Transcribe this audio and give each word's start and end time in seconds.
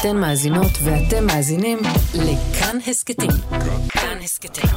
אתן 0.00 0.16
מאזינות 0.16 0.70
ואתם 0.84 1.26
מאזינים 1.26 1.78
לכאן 2.14 2.78
הסכתים. 2.86 3.30
כאן 3.88 4.18
הסכתים, 4.24 4.70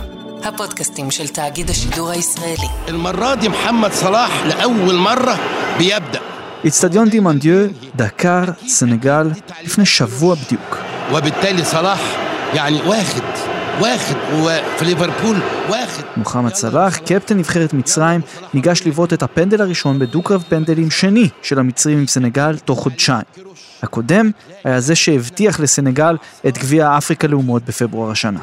הפודקאסטים 0.43 1.11
של 1.11 1.27
תאגיד 1.27 1.69
השידור 1.69 2.09
הישראלי. 2.09 2.67
אל-מרא 2.87 3.35
די 3.35 3.47
מוחמד 3.47 3.91
סלאח 3.91 4.31
לאוול 4.45 4.95
מרה 4.95 5.35
ביבדא. 5.77 6.19
אצטדיון 6.67 7.09
דימנדיו, 7.09 7.67
דקר, 7.95 8.43
סנגל, 8.67 9.27
לפני 9.63 9.85
שבוע 9.85 10.35
בדיוק. 10.35 10.77
ובתלי 11.11 11.65
סלאח, 11.65 12.01
יעני 12.53 12.81
ואחד. 12.81 13.58
واخد 13.80 14.14
وفي 14.34 14.84
ليفربول 14.84 15.36
واخد 15.70 16.02
מוחמד 16.16 16.54
סלאח, 16.54 16.96
קפטן 16.98 17.38
נבחרת 17.38 17.72
מצרים, 17.72 18.20
ניגש 18.54 18.86
לבעוט 18.86 19.12
את 19.12 19.22
הפנדל 19.22 19.62
הראשון 19.62 19.98
בדו-קרב 19.98 20.44
פנדלים 20.48 20.90
שני 20.90 21.28
של 21.42 21.58
המצרים 21.58 21.98
עם 21.98 22.06
סנגל 22.06 22.58
תוך 22.58 22.80
חודשיים. 22.80 23.24
הקודם 23.82 24.30
היה 24.64 24.80
זה 24.80 24.94
שהבטיח 24.94 25.60
לסנגל 25.60 26.16
את 26.48 26.58
גביע 26.58 26.98
אפריקה 26.98 27.26
לאומות 27.28 27.64
בפברואר 27.64 28.10
השנה. 28.10 28.40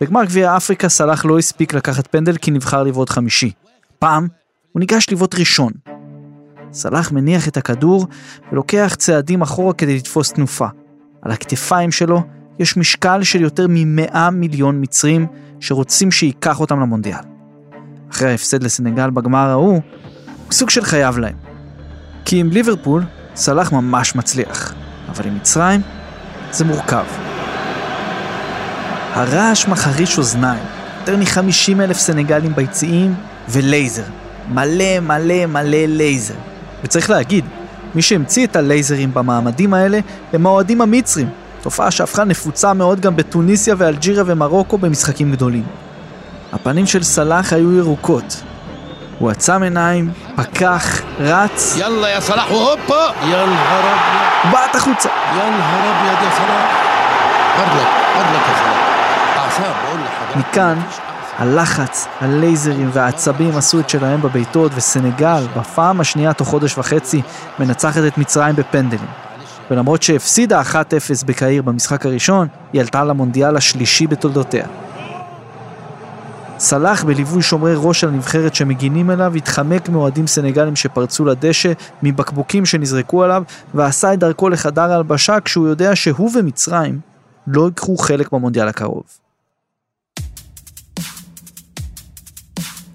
בגמר 0.00 0.24
גביע 0.24 0.56
אפריקה 0.56 0.88
סלאח 0.88 1.24
לא 1.24 1.38
הספיק 1.38 1.74
לקחת 1.74 2.06
פנדל 2.06 2.36
כי 2.36 2.50
נבחר 2.50 2.82
לבעוט 2.82 3.10
חמישי. 3.10 3.50
פעם 3.98 4.28
הוא 4.72 4.80
ניגש 4.80 5.06
לבעוט 5.10 5.34
ראשון. 5.34 5.72
סלאח 6.72 7.12
מניח 7.12 7.48
את 7.48 7.56
הכדור 7.56 8.06
ולוקח 8.52 8.94
צעדים 8.98 9.42
אחורה 9.42 9.72
כדי 9.72 9.96
לתפוס 9.96 10.32
תנופה. 10.32 10.66
על 11.22 11.32
הכתפיים 11.32 11.92
שלו 11.92 12.22
יש 12.63 12.77
משקל 12.77 13.23
של 13.23 13.41
יותר 13.41 13.67
מ-100 13.67 14.29
מיליון 14.31 14.81
מצרים 14.81 15.27
שרוצים 15.59 16.11
שייקח 16.11 16.59
אותם 16.59 16.79
למונדיאל. 16.79 17.19
אחרי 18.11 18.29
ההפסד 18.29 18.63
לסנגל 18.63 19.09
בגמר 19.09 19.49
ההוא, 19.49 19.73
הוא 19.73 19.81
סוג 20.51 20.69
של 20.69 20.83
חייב 20.83 21.17
להם. 21.17 21.35
כי 22.25 22.39
עם 22.39 22.49
ליברפול, 22.49 23.03
סלאח 23.35 23.71
ממש 23.71 24.15
מצליח, 24.15 24.73
אבל 25.09 25.27
עם 25.27 25.35
מצרים, 25.35 25.81
זה 26.51 26.65
מורכב. 26.65 27.05
הרעש 29.13 29.67
מחריש 29.67 30.17
אוזניים, 30.17 30.63
יותר 30.99 31.17
מ-50 31.17 31.81
אלף 31.81 31.97
סנגלים 31.97 32.55
ביציעים 32.55 33.15
ולייזר. 33.49 34.03
מלא 34.49 34.99
מלא 34.99 35.45
מלא 35.45 35.85
לייזר. 35.87 36.35
וצריך 36.83 37.09
להגיד, 37.09 37.45
מי 37.95 38.01
שהמציא 38.01 38.45
את 38.45 38.55
הלייזרים 38.55 39.13
במעמדים 39.13 39.73
האלה 39.73 39.99
הם 40.33 40.45
האוהדים 40.45 40.81
המצרים, 40.81 41.29
תופעה 41.63 41.91
שהפכה 41.91 42.23
נפוצה 42.23 42.73
מאוד 42.73 42.99
גם 42.99 43.15
בתוניסיה 43.15 43.75
ואלג'יריה 43.77 44.23
ומרוקו 44.27 44.77
במשחקים 44.77 45.31
גדולים. 45.31 45.63
הפנים 46.53 46.85
של 46.85 47.03
סלאח 47.03 47.53
היו 47.53 47.77
ירוקות. 47.77 48.41
הוא 49.19 49.31
עצם 49.31 49.63
עיניים, 49.63 50.11
פקח, 50.35 51.01
רץ. 51.19 51.75
יאללה 51.77 52.09
יא 52.09 52.19
סלאח 52.19 52.51
והופה! 52.51 53.05
יאללה 53.21 53.79
רב. 53.79 54.51
בעט 54.51 54.75
החוצה. 54.75 55.09
יאללה 55.37 55.89
רב 55.89 56.23
יא 56.23 56.29
סלאח. 56.37 56.71
ארלק, 57.59 57.87
ארלק 58.15 58.41
יא 58.49 58.55
סלאח. 58.55 59.45
עכשיו, 59.47 59.71
מכאן... 60.35 60.79
הלחץ, 61.37 62.07
הלייזרים 62.21 62.89
והעצבים 62.93 63.57
עשו 63.57 63.79
את 63.79 63.89
שלהם 63.89 64.21
בביתות, 64.21 64.71
וסנגל, 64.75 65.43
בפעם 65.57 66.01
השנייה 66.01 66.33
תוך 66.33 66.47
חודש 66.47 66.77
וחצי, 66.77 67.21
מנצחת 67.59 68.01
את 68.07 68.17
מצרים 68.17 68.55
בפנדלים. 68.55 69.07
ולמרות 69.71 70.03
שהפסידה 70.03 70.61
1-0 70.61 70.75
בקהיר 71.25 71.61
במשחק 71.61 72.05
הראשון, 72.05 72.47
היא 72.73 72.81
עלתה 72.81 73.03
למונדיאל 73.03 73.57
השלישי 73.57 74.07
בתולדותיה. 74.07 74.67
סלאח 76.59 77.03
בליווי 77.03 77.41
שומרי 77.41 77.73
ראש 77.77 78.01
של 78.01 78.07
הנבחרת 78.07 78.55
שמגינים 78.55 79.11
אליו, 79.11 79.33
התחמק 79.35 79.89
מאוהדים 79.89 80.27
סנגלים 80.27 80.75
שפרצו 80.75 81.25
לדשא, 81.25 81.71
מבקבוקים 82.03 82.65
שנזרקו 82.65 83.23
עליו, 83.23 83.43
ועשה 83.73 84.13
את 84.13 84.19
דרכו 84.19 84.49
לחדר 84.49 84.91
ההלבשה 84.91 85.39
כשהוא 85.39 85.67
יודע 85.67 85.95
שהוא 85.95 86.29
ומצרים 86.35 86.99
לא 87.47 87.65
ייקחו 87.65 87.97
חלק 87.97 88.31
במונדיאל 88.31 88.67
הקרוב. 88.67 89.03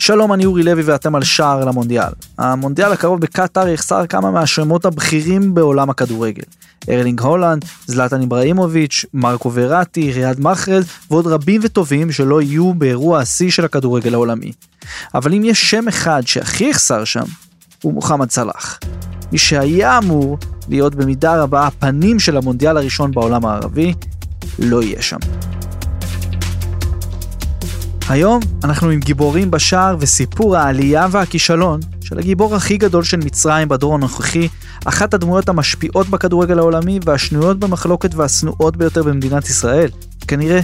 שלום, 0.09 0.33
אני 0.33 0.45
אורי 0.45 0.63
לוי 0.63 0.83
ואתם 0.83 1.15
על 1.15 1.25
שער 1.25 1.65
למונדיאל. 1.65 2.13
המונדיאל 2.39 2.93
הקרוב 2.93 3.21
בקטאר 3.21 3.69
יחסר 3.69 4.07
כמה 4.07 4.31
מהשמות 4.31 4.85
הבכירים 4.85 5.55
בעולם 5.55 5.91
הכדורגל. 5.91 6.43
ארלינג 6.89 7.21
הולנד, 7.21 7.65
זלטן 7.87 8.21
איבראימוביץ', 8.21 9.05
מרקו 9.15 9.51
וראטי, 9.55 10.13
ריאד 10.13 10.41
מחרז 10.41 10.85
ועוד 11.11 11.27
רבים 11.27 11.61
וטובים 11.65 12.13
שלא 12.13 12.43
יהיו 12.43 12.75
באירוע 12.75 13.21
השיא 13.21 13.51
של 13.51 13.65
הכדורגל 13.65 14.15
העולמי. 14.15 14.53
אבל 15.15 15.35
אם 15.35 15.45
יש 15.45 15.71
שם 15.71 15.89
אחד 15.89 16.23
שהכי 16.27 16.65
יחסר 16.65 17.05
שם, 17.05 17.25
הוא 17.83 17.95
מוחמד 17.95 18.31
סלאח. 18.31 18.79
מי 19.33 19.39
שהיה 19.39 19.99
אמור 19.99 20.39
להיות 20.69 20.95
במידה 20.95 21.43
רבה 21.43 21.67
הפנים 21.67 22.19
של 22.19 22.37
המונדיאל 22.37 22.77
הראשון 22.77 23.13
בעולם 23.13 23.47
הערבי, 23.47 23.95
לא 24.59 24.83
יהיה 24.83 25.03
שם. 25.03 25.19
היום 28.09 28.41
אנחנו 28.65 28.91
עם 28.91 29.01
גיבורים 29.01 29.51
בשער 29.51 29.97
וסיפור 30.01 30.57
העלייה 30.57 31.07
והכישלון 31.11 31.81
של 32.01 32.19
הגיבור 32.19 32.55
הכי 32.55 32.77
גדול 32.77 33.05
של 33.05 33.17
מצרים 33.17 33.69
בדור 33.69 33.95
הנוכחי, 33.95 34.49
אחת 34.85 35.15
הדמויות 35.15 35.49
המשפיעות 35.49 36.09
בכדורגל 36.09 36.59
העולמי 36.59 37.01
והשנויות 37.05 37.59
במחלוקת 37.59 38.15
והשנואות 38.15 38.77
ביותר 38.77 39.03
במדינת 39.03 39.49
ישראל, 39.49 39.91
כנראה 40.29 40.61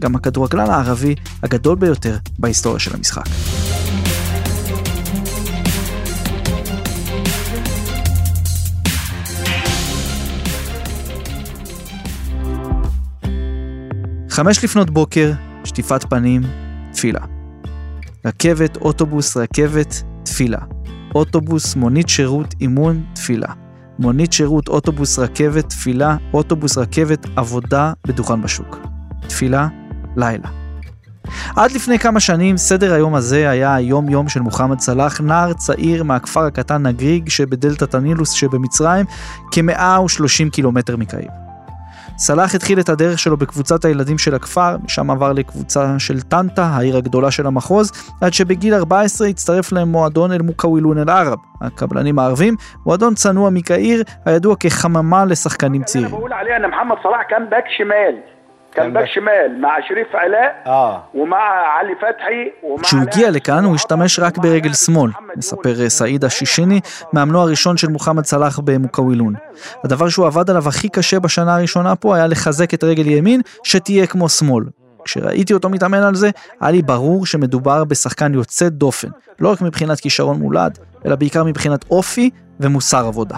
גם 0.00 0.14
הכדורגלן 0.14 0.70
הערבי 0.70 1.14
הגדול 1.42 1.76
ביותר 1.76 2.16
בהיסטוריה 2.38 2.78
של 2.78 2.94
המשחק. 2.94 3.24
חמש 14.30 14.64
לפנות 14.64 14.90
בוקר, 14.90 15.32
שטיפת 15.64 16.04
פנים, 16.04 16.42
תפילה. 17.02 17.20
רכבת, 18.24 18.76
אוטובוס, 18.76 19.36
רכבת, 19.36 20.02
תפילה. 20.22 20.58
אוטובוס, 21.14 21.76
מונית 21.76 22.08
שירות, 22.08 22.54
אימון, 22.60 23.04
תפילה. 23.14 23.48
מונית 23.98 24.32
שירות, 24.32 24.68
אוטובוס, 24.68 25.18
רכבת, 25.18 25.68
תפילה, 25.68 26.16
אוטובוס, 26.34 26.78
רכבת, 26.78 27.26
עבודה 27.36 27.92
בדוכן 28.06 28.42
בשוק. 28.42 28.78
תפילה, 29.28 29.68
לילה. 30.16 30.48
עד 31.56 31.72
לפני 31.72 31.98
כמה 31.98 32.20
שנים 32.20 32.56
סדר 32.56 32.92
היום 32.92 33.14
הזה 33.14 33.50
היה 33.50 33.74
היום 33.74 34.08
יום 34.08 34.28
של 34.28 34.40
מוחמד 34.40 34.80
סלאח, 34.80 35.20
נער 35.20 35.52
צעיר 35.52 36.04
מהכפר 36.04 36.40
הקטן 36.40 36.86
נגריג 36.86 37.28
שבדלתת 37.28 37.94
הנילוס 37.94 38.30
שבמצרים, 38.30 39.06
כ-130 39.52 40.50
קילומטר 40.52 40.96
מקהיר. 40.96 41.30
סלאח 42.18 42.54
התחיל 42.54 42.80
את 42.80 42.88
הדרך 42.88 43.18
שלו 43.18 43.36
בקבוצת 43.36 43.84
הילדים 43.84 44.18
של 44.18 44.34
הכפר, 44.34 44.76
משם 44.84 45.10
עבר 45.10 45.32
לקבוצה 45.32 45.98
של 45.98 46.20
טנטה, 46.20 46.64
העיר 46.64 46.96
הגדולה 46.96 47.30
של 47.30 47.46
המחוז, 47.46 47.92
עד 48.20 48.32
שבגיל 48.32 48.74
14 48.74 49.28
הצטרף 49.28 49.72
להם 49.72 49.88
מועדון 49.88 50.32
אל-מוקאווילון 50.32 50.98
אל-ערב, 50.98 51.38
הקבלנים 51.60 52.18
הערבים, 52.18 52.54
מועדון 52.86 53.14
צנוע 53.14 53.50
מקהיר, 53.50 54.02
הידוע 54.24 54.56
כחממה 54.60 55.24
לשחקנים 55.24 55.82
צעירים. 55.82 56.10
بقول 58.77 58.87
عليه 58.87 58.87
ان 58.87 58.93
محمد 58.93 58.93
صلاح 58.93 58.93
كان 58.93 58.93
باك 58.93 59.05
شمال 59.05 59.37
كان 59.37 59.49
باك 59.49 59.49
شمال 59.49 59.61
مع 59.61 59.87
شريف 59.87 60.15
علاء 60.15 60.63
اه 60.65 61.03
ومع 61.13 61.37
علي 61.37 61.95
فتحي 61.95 62.51
ومع 62.63 62.83
כשהוא 62.83 63.01
הגיע 63.01 63.31
לכאן 63.31 63.63
הוא 63.63 63.75
השתמש 63.75 64.19
רק 64.19 64.37
ברגל 64.37 64.73
שמאל, 64.73 65.11
מספר 65.35 65.89
סעיד 65.89 66.25
השישיני, 66.25 66.79
מאמנו 67.13 67.41
הראשון 67.41 67.77
של 67.77 67.87
מוחמד 67.87 68.25
סלאח 68.25 68.59
במוקאווילון. 68.59 69.33
הדבר 69.83 70.09
שהוא 70.09 70.27
עבד 70.27 70.49
עליו 70.49 70.67
הכי 70.67 70.89
קשה 70.89 71.19
בשנה 71.19 71.55
הראשונה 71.55 71.95
פה 71.95 72.15
היה 72.15 72.27
לחזק 72.27 72.73
את 72.73 72.83
רגל 72.83 73.07
ימין, 73.07 73.41
שתהיה 73.63 74.07
כמו 74.07 74.29
שמאל. 74.29 74.63
כשראיתי 75.03 75.53
אותו 75.53 75.69
מתאמן 75.69 76.03
על 76.03 76.15
זה, 76.15 76.29
היה 76.61 76.71
לי 76.71 76.81
ברור 76.81 77.25
שמדובר 77.25 77.83
בשחקן 77.83 78.33
יוצא 78.33 78.69
דופן, 78.69 79.07
לא 79.39 79.51
רק 79.51 79.61
מבחינת 79.61 79.99
כישרון 79.99 80.39
מולד, 80.39 80.79
אלא 81.05 81.15
בעיקר 81.15 81.43
מבחינת 81.43 81.85
אופי 81.91 82.29
ומוסר 82.59 83.05
עבודה. 83.07 83.37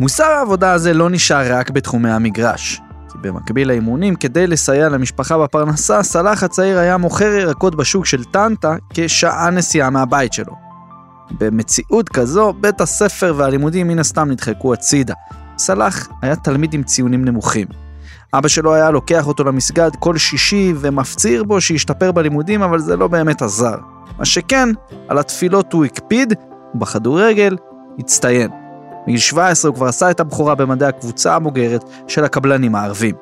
מוסר 0.00 0.24
העבודה 0.24 0.72
הזה 0.72 0.94
לא 0.94 1.10
נשאר 1.10 1.58
רק 1.58 1.70
בתחומי 1.70 2.10
המגרש. 2.10 2.80
במקביל 3.21 3.67
לאימונים, 3.67 4.15
כדי 4.15 4.47
לסייע 4.47 4.89
למשפחה 4.89 5.37
בפרנסה, 5.37 6.03
סלאח 6.03 6.43
הצעיר 6.43 6.79
היה 6.79 6.97
מוכר 6.97 7.33
ירקות 7.33 7.75
בשוק 7.75 8.05
של 8.05 8.23
טנטה 8.23 8.75
כשעה 8.89 9.49
נסיעה 9.49 9.89
מהבית 9.89 10.33
שלו. 10.33 10.53
במציאות 11.39 12.09
כזו, 12.09 12.53
בית 12.53 12.81
הספר 12.81 13.33
והלימודים 13.37 13.87
מן 13.87 13.99
הסתם 13.99 14.29
נדחקו 14.31 14.73
הצידה. 14.73 15.13
סלאח 15.57 16.07
היה 16.21 16.35
תלמיד 16.35 16.73
עם 16.73 16.83
ציונים 16.83 17.25
נמוכים. 17.25 17.67
אבא 18.33 18.47
שלו 18.47 18.73
היה 18.73 18.91
לוקח 18.91 19.27
אותו 19.27 19.43
למסגד 19.43 19.89
כל 19.99 20.17
שישי 20.17 20.73
ומפציר 20.79 21.43
בו 21.43 21.61
שישתפר 21.61 22.11
בלימודים, 22.11 22.61
אבל 22.61 22.79
זה 22.79 22.95
לא 22.95 23.07
באמת 23.07 23.41
עזר. 23.41 23.75
מה 24.19 24.25
שכן, 24.25 24.69
על 25.07 25.17
התפילות 25.17 25.73
הוא 25.73 25.85
הקפיד, 25.85 26.33
ובכדורגל 26.75 27.57
הצטיין. 27.99 28.60
בגיל 29.06 29.18
17 29.18 29.68
הוא 29.68 29.76
כבר 29.76 29.86
עשה 29.86 30.10
את 30.10 30.20
הבכורה 30.20 30.54
במדעי 30.54 30.88
הקבוצה 30.88 31.34
הבוגרת 31.34 31.84
של 32.08 32.24
הקבלנים 32.24 32.74
הערבים. 32.74 33.14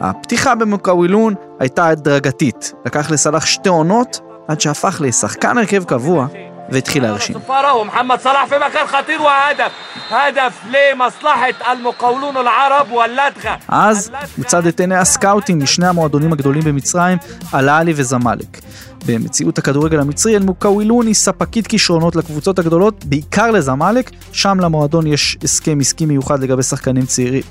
הפתיחה 0.00 0.54
במוקאווילון 0.54 1.34
הייתה 1.60 1.88
הדרגתית, 1.88 2.72
לקח 2.86 3.10
לסלאח 3.10 3.46
שתי 3.46 3.68
עונות 3.68 4.20
עד 4.48 4.60
שהפך 4.60 5.00
לשחקן 5.04 5.58
הרכב 5.58 5.84
קבוע 5.84 6.26
והתחיל 6.68 7.02
להרשים. 7.02 7.36
صفارة 7.38 7.74
ومحمد 7.74 8.20
صلاح 8.20 8.44
في 8.44 8.54
مكان 8.58 8.86
خطير 8.86 9.22
وهدف 9.22 9.72
هدف 10.10 10.60
لمصلحة 10.66 11.72
المقاولون 11.72 12.36
العرب 12.36 12.92
واللدغة 12.92 13.58
אז 13.68 14.10
הוא 14.36 14.44
צד 14.44 14.66
את 14.66 14.80
עיני 14.80 14.96
הסקאוטים 14.96 15.60
משני 15.62 15.86
המועדונים 15.86 16.32
הגדולים 16.32 16.62
במצרים, 16.62 17.18
אל-עלי 17.54 17.92
וזמאלק. 17.96 18.58
במציאות 19.05 19.57
הכדורגל 19.57 19.99
המצרי 19.99 20.35
אל 20.35 20.43
מוקאווילוני, 20.43 21.13
ספקית 21.13 21.67
כישרונות 21.67 22.15
לקבוצות 22.15 22.59
הגדולות, 22.59 23.05
בעיקר 23.05 23.51
לזמאלק, 23.51 24.11
שם 24.31 24.59
למועדון 24.59 25.07
יש 25.07 25.37
הסכם 25.43 25.79
עסקי 25.79 26.05
מיוחד 26.05 26.43
לגבי 26.43 26.63
שחקנים 26.63 27.05
צעירים. 27.05 27.43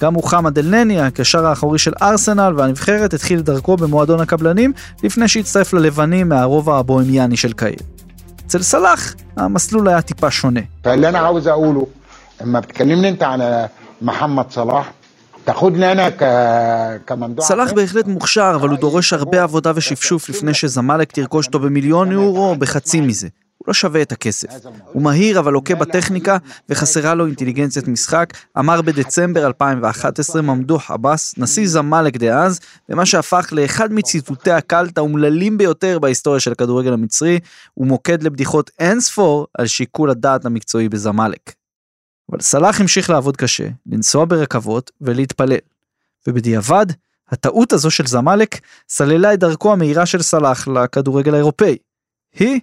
גם 0.00 0.14
מוחמד 0.14 0.58
אלנני, 0.58 1.00
הקשר 1.00 1.46
האחורי 1.46 1.78
של 1.78 1.92
ארסנל 2.02 2.54
והנבחרת, 2.56 3.14
התחיל 3.14 3.40
דרכו 3.40 3.76
במועדון 3.76 4.20
הקבלנים, 4.20 4.72
לפני 5.02 5.28
שהצטרף 5.28 5.72
ללבנים 5.72 6.28
מהרובע 6.28 6.78
הבוהמיאני 6.78 7.36
של 7.36 7.52
קהיר. 7.52 7.78
אצל 8.46 8.62
סלאח, 8.62 9.14
המסלול 9.36 9.88
היה 9.88 10.02
טיפה 10.02 10.30
שונה. 10.30 10.60
(אומר 10.86 11.12
בערבית: 11.12 11.44
סלאח 17.40 17.72
בהחלט 17.72 18.06
מוכשר, 18.06 18.52
אבל 18.54 18.68
הוא 18.68 18.78
דורש 18.78 19.12
הרבה 19.12 19.42
עבודה 19.42 19.72
ושפשוף 19.74 20.28
לפני 20.28 20.54
שזמלק 20.54 21.12
תרכוש 21.12 21.46
אותו 21.46 21.58
במיליון 21.58 22.12
יורו 22.12 22.50
או 22.50 22.56
בחצי 22.56 23.00
מזה. 23.00 23.28
הוא 23.58 23.68
לא 23.68 23.74
שווה 23.74 24.02
את 24.02 24.12
הכסף. 24.12 24.48
הוא 24.92 25.02
מהיר 25.02 25.38
אבל 25.38 25.52
לוקה 25.52 25.74
בטכניקה 25.74 26.36
וחסרה 26.68 27.14
לו 27.14 27.26
אינטליגנציית 27.26 27.88
משחק, 27.88 28.32
אמר 28.58 28.82
בדצמבר 28.82 29.46
2011 29.46 30.42
ממדוח 30.42 30.90
עבאס, 30.90 31.34
נשיא 31.38 31.68
זמאלק 31.68 32.16
דאז, 32.16 32.60
במה 32.88 33.06
שהפך 33.06 33.48
לאחד 33.52 33.92
מציטוטי 33.92 34.50
הקלט 34.50 34.98
האומללים 34.98 35.58
ביותר 35.58 35.98
בהיסטוריה 35.98 36.40
של 36.40 36.52
הכדורגל 36.52 36.92
המצרי, 36.92 37.38
ומוקד 37.76 38.22
לבדיחות 38.22 38.70
אינספור 38.78 39.46
על 39.58 39.66
שיקול 39.66 40.10
הדעת 40.10 40.44
המקצועי 40.44 40.88
בזמאלק. 40.88 41.65
אבל 42.31 42.41
סלאח 42.41 42.81
המשיך 42.81 43.09
לעבוד 43.09 43.37
קשה, 43.37 43.67
לנסוע 43.85 44.25
ברכבות 44.25 44.91
ולהתפלל. 45.01 45.57
ובדיעבד, 46.27 46.85
הטעות 47.29 47.73
הזו 47.73 47.91
של 47.91 48.07
זמאלק 48.07 48.59
סללה 48.89 49.33
את 49.33 49.39
דרכו 49.39 49.73
המהירה 49.73 50.05
של 50.05 50.21
סלאח 50.21 50.67
לכדורגל 50.67 51.33
האירופאי. 51.33 51.77
היא 52.39 52.59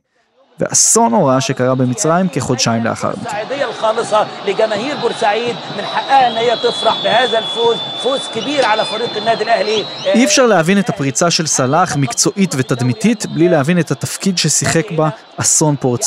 ואסון 0.61 1.11
נורא 1.11 1.41
שקרה 1.41 1.75
במצרים 1.75 2.29
כחודשיים 2.29 2.85
לאחר 2.85 3.11
מכן. 3.11 3.21
السعيدية 3.21 3.65
الخالصة 3.65 4.27
لجماهير 4.47 4.97
بورسعيد 4.97 5.57
من 5.77 5.85
حقها 5.85 6.29
ان 6.29 6.37
هي 6.37 6.57
تفرح 6.57 7.03
بهذا 7.05 7.39
الفوز 7.39 7.77
فوز 8.03 8.21
كبير 8.35 8.65
على 8.65 8.85
فريق 8.85 9.17
النادي 9.17 9.45
الاهلي 9.45 9.85
אי 10.05 10.25
אפשר 10.25 10.47
להבין 10.47 10.79
את 10.79 10.89
הפריצה 10.89 11.31
של 11.31 11.47
סלאח 11.47 11.97
מקצועית 11.97 12.55
ותדמיתית 12.59 13.27
בלי 13.27 13.49
להבין 13.49 13.79
את 13.79 13.91
התפקיד 13.91 14.39
ששיחק 14.39 14.91
בה 14.91 15.09
אסון 15.37 15.77
פורט 15.77 16.03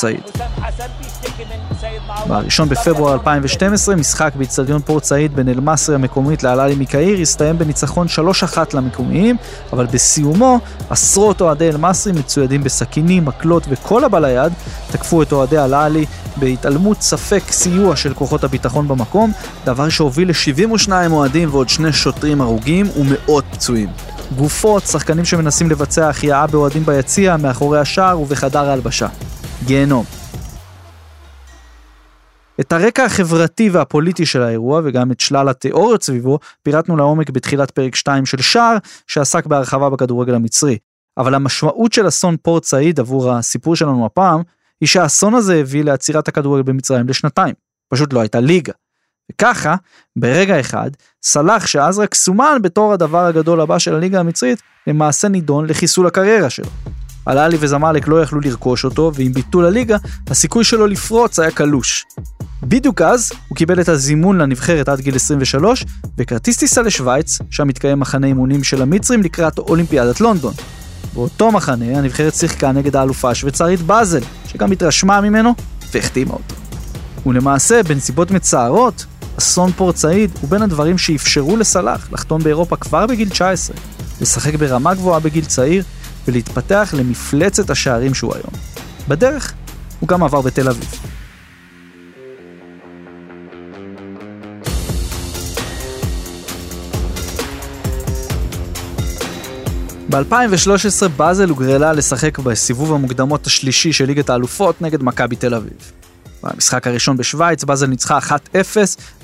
ב-1 2.27 2.65
בפברואר 2.69 3.13
2012 3.13 3.95
משחק 3.95 4.31
באיצטדיון 4.35 4.81
פורט 4.81 5.03
סעיד 5.03 5.35
בין 5.35 5.49
אל-מסרי 5.49 5.95
המקומית 5.95 6.43
לאלעלי 6.43 6.75
מקהיר 6.75 7.21
הסתיים 7.21 7.57
בניצחון 7.57 8.07
3-1 8.55 8.57
למקומיים, 8.73 9.37
אבל 9.73 9.85
בסיומו 9.85 10.59
עשרות 10.89 11.41
אוהדי 11.41 11.69
אל-מסרי 11.69 12.13
מצוידים 12.13 12.63
בסכינים, 12.63 13.25
מקלות 13.25 13.63
וכל 13.69 14.03
הבא 14.03 14.19
ליד 14.19 14.53
תקפו 14.91 15.21
את 15.21 15.31
אוהדי 15.31 15.59
אלעלי 15.59 16.05
בהתעלמות 16.35 17.01
ספק 17.01 17.43
סיוע 17.51 17.95
של 17.95 18.13
כוחות 18.13 18.43
הביטחון 18.43 18.87
במקום, 18.87 19.31
דבר 19.65 19.89
שהוביל 19.89 20.29
ל-72 20.29 20.91
אוהדים 21.11 21.49
ועוד 21.51 21.69
שני 21.69 21.93
שוטרים 21.93 22.41
הרוגים 22.41 22.85
ומאות 22.97 23.45
פצועים. 23.51 23.89
גופות, 24.35 24.83
שחקנים 24.83 25.25
שמנסים 25.25 25.69
לבצע 25.69 26.09
החייאה 26.09 26.47
באוהדים 26.47 26.85
ביציע, 26.85 27.37
מאחורי 27.37 27.79
השער 27.79 28.21
ובחדר 28.21 28.69
ההלבשה. 28.69 29.07
גיהנום. 29.65 30.05
את 32.59 32.71
הרקע 32.71 33.05
החברתי 33.05 33.69
והפוליטי 33.69 34.25
של 34.25 34.41
האירוע 34.41 34.81
וגם 34.83 35.11
את 35.11 35.19
שלל 35.19 35.49
התיאוריות 35.49 36.03
סביבו 36.03 36.39
פירטנו 36.63 36.97
לעומק 36.97 37.29
בתחילת 37.29 37.71
פרק 37.71 37.95
2 37.95 38.25
של 38.25 38.41
שער 38.41 38.77
שעסק 39.07 39.45
בהרחבה 39.45 39.89
בכדורגל 39.89 40.35
המצרי. 40.35 40.77
אבל 41.17 41.35
המשמעות 41.35 41.93
של 41.93 42.07
אסון 42.07 42.37
פורט 42.41 42.63
סעיד 42.63 42.99
עבור 42.99 43.31
הסיפור 43.31 43.75
שלנו 43.75 44.05
הפעם 44.05 44.41
היא 44.81 44.87
שהאסון 44.87 45.33
הזה 45.33 45.55
הביא 45.55 45.83
לעצירת 45.83 46.27
הכדורגל 46.27 46.63
במצרים 46.63 47.07
לשנתיים. 47.07 47.53
פשוט 47.89 48.13
לא 48.13 48.19
הייתה 48.19 48.39
ליגה. 48.39 48.73
וככה, 49.31 49.75
ברגע 50.15 50.59
אחד, 50.59 50.91
סלאח 51.23 51.67
שאז 51.67 51.99
רק 51.99 52.13
סומן 52.13 52.57
בתור 52.61 52.93
הדבר 52.93 53.25
הגדול 53.25 53.61
הבא 53.61 53.79
של 53.79 53.95
הליגה 53.95 54.19
המצרית, 54.19 54.61
למעשה 54.87 55.27
נידון 55.27 55.65
לחיסול 55.65 56.07
הקריירה 56.07 56.49
שלו. 56.49 56.69
אלעלי 57.29 57.57
וזמאלק 57.59 58.07
לא 58.07 58.21
יכלו 58.21 58.41
לרכוש 58.41 58.85
אותו, 58.85 59.11
ועם 59.15 59.33
ביטול 59.33 59.65
הליגה, 59.65 59.97
הסיכוי 60.27 60.63
שלו 60.63 60.87
לפרוץ 60.87 61.39
היה 61.39 61.51
קלוש. 61.51 62.05
בדיוק 62.63 63.01
אז, 63.01 63.31
הוא 63.47 63.55
קיבל 63.55 63.81
את 63.81 63.89
הזימון 63.89 64.37
לנבחרת 64.37 64.89
עד 64.89 64.99
גיל 64.99 65.15
23, 65.15 65.85
וכרטיס 66.17 66.57
טיסה 66.57 66.81
לשוויץ, 66.81 67.39
שם 67.49 67.67
מתקיים 67.67 67.99
מחנה 67.99 68.27
אימונים 68.27 68.63
של 68.63 68.81
המצרים 68.81 69.23
לקראת 69.23 69.57
אולימפיאדת 69.57 70.21
לונדון. 70.21 70.53
באותו 71.13 71.51
מחנה, 71.51 71.97
הנבחרת 71.97 72.35
שיחקה 72.35 72.71
נגד 72.71 72.95
האלופה 72.95 73.29
השוויצרית 73.29 73.81
באזל, 73.81 74.21
שגם 74.47 74.71
התרשמה 74.71 75.21
ממנו 75.21 75.53
והחתימה 75.93 76.33
אותו. 76.33 76.55
ולמעשה, 77.25 77.83
בנסיבות 77.83 78.31
מצערות, 78.31 79.05
אסון 79.37 79.71
פורט 79.71 79.95
סעיד 79.95 80.31
הוא 80.41 80.49
בין 80.49 80.61
הדברים 80.61 80.97
שאפשרו 80.97 81.57
לסלאח 81.57 82.07
לחתום 82.11 82.43
באירופה 82.43 82.75
כבר 82.75 83.07
בגיל 83.07 83.29
19, 83.29 83.77
לשחק 84.21 84.55
ברמה 84.55 84.93
גבוהה 84.93 85.19
בגיל 85.19 85.45
צעיר 85.45 85.83
ולהתפתח 86.27 86.93
למפלצת 86.97 87.69
השערים 87.69 88.13
שהוא 88.13 88.33
היום. 88.35 88.51
בדרך, 89.07 89.53
הוא 89.99 90.09
גם 90.09 90.23
עבר 90.23 90.41
בתל 90.41 90.69
אביב. 90.69 90.89
ב-2013 100.09 101.07
באזל 101.17 101.49
הוגרלה 101.49 101.93
לשחק 101.93 102.39
בסיבוב 102.39 102.93
המוקדמות 102.93 103.47
השלישי 103.47 103.93
של 103.93 104.05
ליגת 104.05 104.29
האלופות 104.29 104.81
נגד 104.81 105.03
מכבי 105.03 105.35
תל 105.35 105.53
אביב. 105.53 105.91
במשחק 106.43 106.87
הראשון 106.87 107.17
בשוויץ 107.17 107.63
באזל 107.63 107.87
ניצחה 107.87 108.19
1-0, 108.19 108.31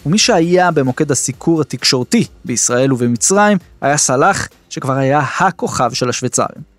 ומי 0.06 0.18
שהיה 0.18 0.72
במוקד 0.72 1.12
הסיקור 1.12 1.62
התקשורתי 1.62 2.26
בישראל 2.46 2.94
ובמצרים 2.94 3.58
היה 3.82 3.98
סלאח, 3.98 4.48
שכבר 4.70 4.94
היה 4.94 5.22
הכוכב 5.40 5.94
של 5.94 6.10
השוויצרים. 6.10 6.73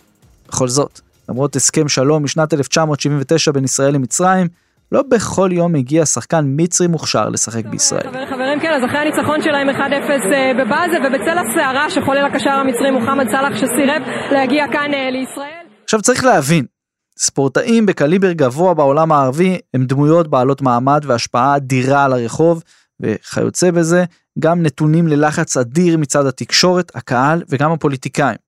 בכל 0.54 0.68
זאת, 0.68 1.00
למרות 1.28 1.56
הסכם 1.56 1.88
שלום 1.88 2.24
משנת 2.24 2.54
1979 2.54 3.52
בין 3.52 3.64
ישראל 3.64 3.94
למצרים, 3.94 4.46
לא 4.92 5.02
בכל 5.02 5.48
יום 5.52 5.72
מגיע 5.72 6.06
שחקן 6.06 6.44
מצרי 6.48 6.86
מוכשר 6.86 7.28
לשחק 7.28 7.66
בישראל. 7.66 8.02
חברים, 8.08 8.28
חברים, 8.28 8.60
כן, 8.60 8.72
אז 8.76 8.84
אחרי 8.84 8.98
הניצחון 8.98 9.42
שלהם 9.42 9.68
1-0 9.68 9.80
בבאזל 10.58 11.06
ובצל 11.06 11.38
הסערה 11.38 11.90
שחולל 11.90 12.24
הקשר 12.24 12.50
המצרי 12.50 12.90
מוחמד 12.90 13.26
סאלח 13.30 13.56
שסירב 13.56 14.02
להגיע 14.32 14.64
כאן 14.72 14.94
אה, 14.94 15.10
לישראל. 15.10 15.64
עכשיו 15.84 16.02
צריך 16.02 16.24
להבין, 16.24 16.64
ספורטאים 17.18 17.86
בקליבר 17.86 18.32
גבוה 18.32 18.74
בעולם 18.74 19.12
הערבי 19.12 19.58
הם 19.74 19.84
דמויות 19.84 20.28
בעלות 20.28 20.62
מעמד 20.62 21.04
והשפעה 21.06 21.56
אדירה 21.56 22.04
על 22.04 22.12
הרחוב, 22.12 22.62
וכיוצא 23.00 23.70
בזה, 23.70 24.04
גם 24.38 24.62
נתונים 24.62 25.08
ללחץ 25.08 25.56
אדיר 25.56 25.98
מצד 25.98 26.26
התקשורת, 26.26 26.92
הקהל 26.94 27.42
וגם 27.48 27.72
הפוליטיקאים. 27.72 28.43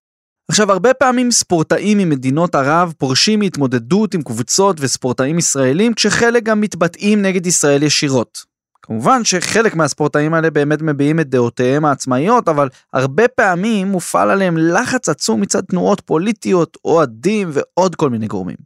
עכשיו, 0.49 0.71
הרבה 0.71 0.93
פעמים 0.93 1.31
ספורטאים 1.31 1.97
ממדינות 1.97 2.55
ערב 2.55 2.93
פורשים 2.97 3.39
מהתמודדות 3.39 4.13
עם 4.13 4.21
קבוצות 4.21 4.77
וספורטאים 4.79 5.39
ישראלים, 5.39 5.93
כשחלק 5.93 6.43
גם 6.43 6.61
מתבטאים 6.61 7.21
נגד 7.21 7.45
ישראל 7.45 7.83
ישירות. 7.83 8.45
כמובן 8.81 9.23
שחלק 9.23 9.75
מהספורטאים 9.75 10.33
האלה 10.33 10.49
באמת 10.49 10.81
מביעים 10.81 11.19
את 11.19 11.29
דעותיהם 11.29 11.85
העצמאיות, 11.85 12.49
אבל 12.49 12.69
הרבה 12.93 13.27
פעמים 13.27 13.87
מופעל 13.87 14.29
עליהם 14.31 14.57
לחץ 14.57 15.09
עצום 15.09 15.41
מצד 15.41 15.61
תנועות 15.61 16.01
פוליטיות, 16.01 16.77
אוהדים 16.85 17.49
ועוד 17.53 17.95
כל 17.95 18.09
מיני 18.09 18.27
גורמים. 18.27 18.57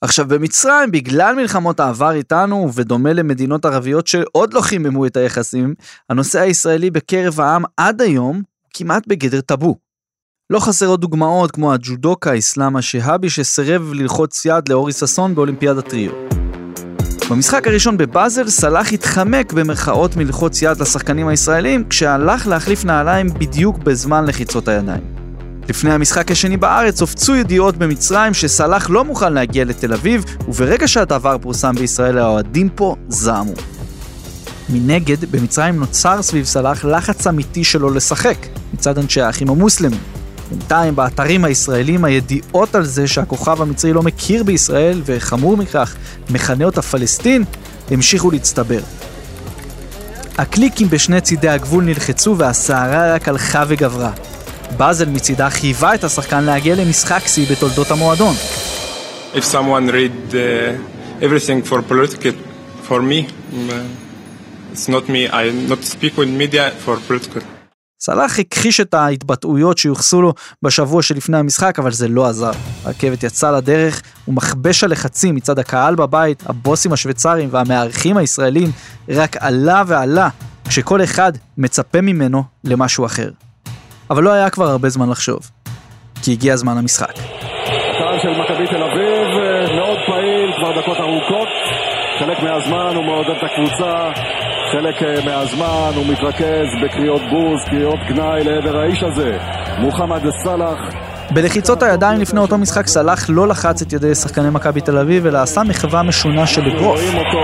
עכשיו 0.00 0.28
במצרים, 0.28 0.90
בגלל 0.90 1.34
מלחמות 1.34 1.80
העבר 1.80 2.12
איתנו, 2.12 2.56
ובדומה 2.56 3.12
למדינות 3.12 3.64
ערביות 3.64 4.06
שעוד 4.06 4.54
לא 4.54 4.60
חיממו 4.60 5.06
את 5.06 5.16
היחסים, 5.16 5.74
הנושא 6.10 6.40
הישראלי 6.40 6.90
בקרב 6.90 7.40
העם 7.40 7.62
עד 7.76 8.02
היום 8.02 8.42
כמעט 8.74 9.06
בגדר 9.06 9.40
טאבו. 9.40 9.87
לא 10.52 10.60
חסרות 10.60 11.00
דוגמאות 11.00 11.50
כמו 11.50 11.72
הג'ודוקה 11.72 12.30
האסלאם 12.30 12.76
השהאבי 12.76 13.30
שסירב 13.30 13.92
ללחוץ 13.92 14.44
יד 14.44 14.68
לאורי 14.68 14.92
ששון 14.92 15.34
באולימפיאדת 15.34 15.88
טריו. 15.88 16.10
במשחק 17.30 17.66
הראשון 17.66 17.96
בבאזל 17.96 18.48
סלאח 18.48 18.92
התחמק 18.92 19.52
במרכאות 19.52 20.16
מלחוץ 20.16 20.62
יד 20.62 20.80
לשחקנים 20.80 21.28
הישראלים 21.28 21.88
כשהלך 21.88 22.46
להחליף 22.46 22.84
נעליים 22.84 23.28
בדיוק 23.34 23.78
בזמן 23.78 24.24
לחיצות 24.24 24.68
הידיים. 24.68 25.00
לפני 25.68 25.92
המשחק 25.92 26.30
השני 26.30 26.56
בארץ 26.56 27.00
הופצו 27.00 27.36
ידיעות 27.36 27.76
במצרים 27.76 28.34
שסלאח 28.34 28.90
לא 28.90 29.04
מוכן 29.04 29.32
להגיע 29.32 29.64
לתל 29.64 29.92
אביב 29.92 30.24
וברגע 30.48 30.88
שהדבר 30.88 31.38
פורסם 31.38 31.74
בישראל 31.74 32.18
האוהדים 32.18 32.68
פה 32.68 32.96
זעמו. 33.08 33.54
מנגד, 34.68 35.24
במצרים 35.24 35.76
נוצר 35.76 36.22
סביב 36.22 36.44
סלאח 36.44 36.84
לחץ 36.84 37.26
אמיתי 37.26 37.64
שלו 37.64 37.90
לשחק 37.90 38.36
מצד 38.74 38.98
אנשי 38.98 39.20
האחים 39.20 39.50
המוסלמים. 39.50 40.17
בינתיים 40.50 40.96
באתרים 40.96 41.44
הישראלים 41.44 42.04
הידיעות 42.04 42.74
על 42.74 42.84
זה 42.84 43.08
שהכוכב 43.08 43.62
המצרי 43.62 43.92
לא 43.92 44.02
מכיר 44.02 44.42
בישראל, 44.42 45.02
וחמור 45.04 45.56
מכך, 45.56 45.94
מכנה 46.30 46.64
אותה 46.64 46.82
פלסטין, 46.82 47.44
המשיכו 47.90 48.30
להצטבר. 48.30 48.80
הקליקים 50.38 50.90
בשני 50.90 51.20
צידי 51.20 51.48
הגבול 51.48 51.84
נלחצו 51.84 52.34
והסערה 52.38 53.14
רק 53.14 53.28
הלכה 53.28 53.64
וגברה. 53.68 54.12
באזל 54.76 55.08
מצידה 55.08 55.50
חייבה 55.50 55.94
את 55.94 56.04
השחקן 56.04 56.44
להגיע 56.44 56.74
למשחק 56.74 57.22
שיא 57.26 57.46
בתולדות 57.50 57.90
המועדון. 57.90 58.34
Uh, 59.34 59.40
for 62.88 63.02
me, 63.02 63.18
uh, 63.26 63.84
it's 64.72 64.88
not 64.88 65.08
me. 65.08 65.28
I 65.28 65.50
not 65.50 65.84
speak 65.84 66.16
with 66.16 66.30
media 66.42 66.70
for 66.70 66.96
political. 67.08 67.42
סלאח 68.00 68.38
הכחיש 68.38 68.80
את 68.80 68.94
ההתבטאויות 68.94 69.78
שיוחסו 69.78 70.22
לו 70.22 70.32
בשבוע 70.62 71.02
שלפני 71.02 71.36
המשחק, 71.38 71.78
אבל 71.78 71.92
זה 71.92 72.08
לא 72.08 72.26
עזר. 72.26 72.50
הרכבת 72.84 73.22
יצאה 73.22 73.52
לדרך, 73.52 74.02
ומכבש 74.28 74.84
הלחצים 74.84 75.34
מצד 75.34 75.58
הקהל 75.58 75.94
בבית, 75.94 76.42
הבוסים 76.46 76.92
השוויצרים 76.92 77.48
והמארחים 77.52 78.16
הישראלים 78.16 78.70
רק 79.08 79.36
עלה 79.36 79.82
ועלה, 79.86 80.28
כשכל 80.68 81.04
אחד 81.04 81.32
מצפה 81.58 82.00
ממנו 82.00 82.42
למשהו 82.64 83.06
אחר. 83.06 83.30
אבל 84.10 84.22
לא 84.22 84.32
היה 84.32 84.50
כבר 84.50 84.68
הרבה 84.68 84.88
זמן 84.88 85.10
לחשוב, 85.10 85.50
כי 86.22 86.32
הגיע 86.32 86.56
זמן 86.56 86.78
המשחק. 86.78 87.12
הקהל 87.14 88.18
של 88.22 88.30
מכבי 88.30 88.66
תל 88.66 88.82
אביב 88.82 89.28
מאוד 89.76 89.98
פעיל 90.06 90.52
כבר 90.56 90.80
דקות 90.80 90.96
ארוכות, 90.98 91.48
חלק 92.18 92.38
מהזמן 92.42 92.92
הוא 92.96 93.04
מעודד 93.04 93.30
את 93.30 93.42
הקבוצה, 93.42 94.10
חלק 94.72 95.24
מהזמן 95.24 95.90
הוא 95.96 96.06
מתרכז 96.06 96.66
בקריאות 96.82 97.22
בוז, 97.30 97.64
קריאות 97.70 97.98
גנאי 98.08 98.44
לעבר 98.44 98.76
האיש 98.76 99.02
הזה, 99.02 99.38
מוחמד 99.78 100.20
סאלח. 100.44 100.78
בלחיצות 101.30 101.82
הידיים 101.82 102.20
לפני 102.20 102.40
אותו 102.40 102.58
משחק 102.58 102.86
סלאח 102.86 103.26
לא 103.28 103.48
לחץ 103.48 103.82
את 103.82 103.92
ידי 103.92 104.14
שחקני 104.14 104.50
מכבי 104.50 104.80
תל 104.80 104.98
אביב, 104.98 105.26
אלא 105.26 105.38
עשה 105.38 105.62
מחווה 105.62 106.02
משונה 106.02 106.46
של 106.46 106.66
אגרוף. 106.66 107.00
רואים 107.00 107.16
אותו 107.16 107.38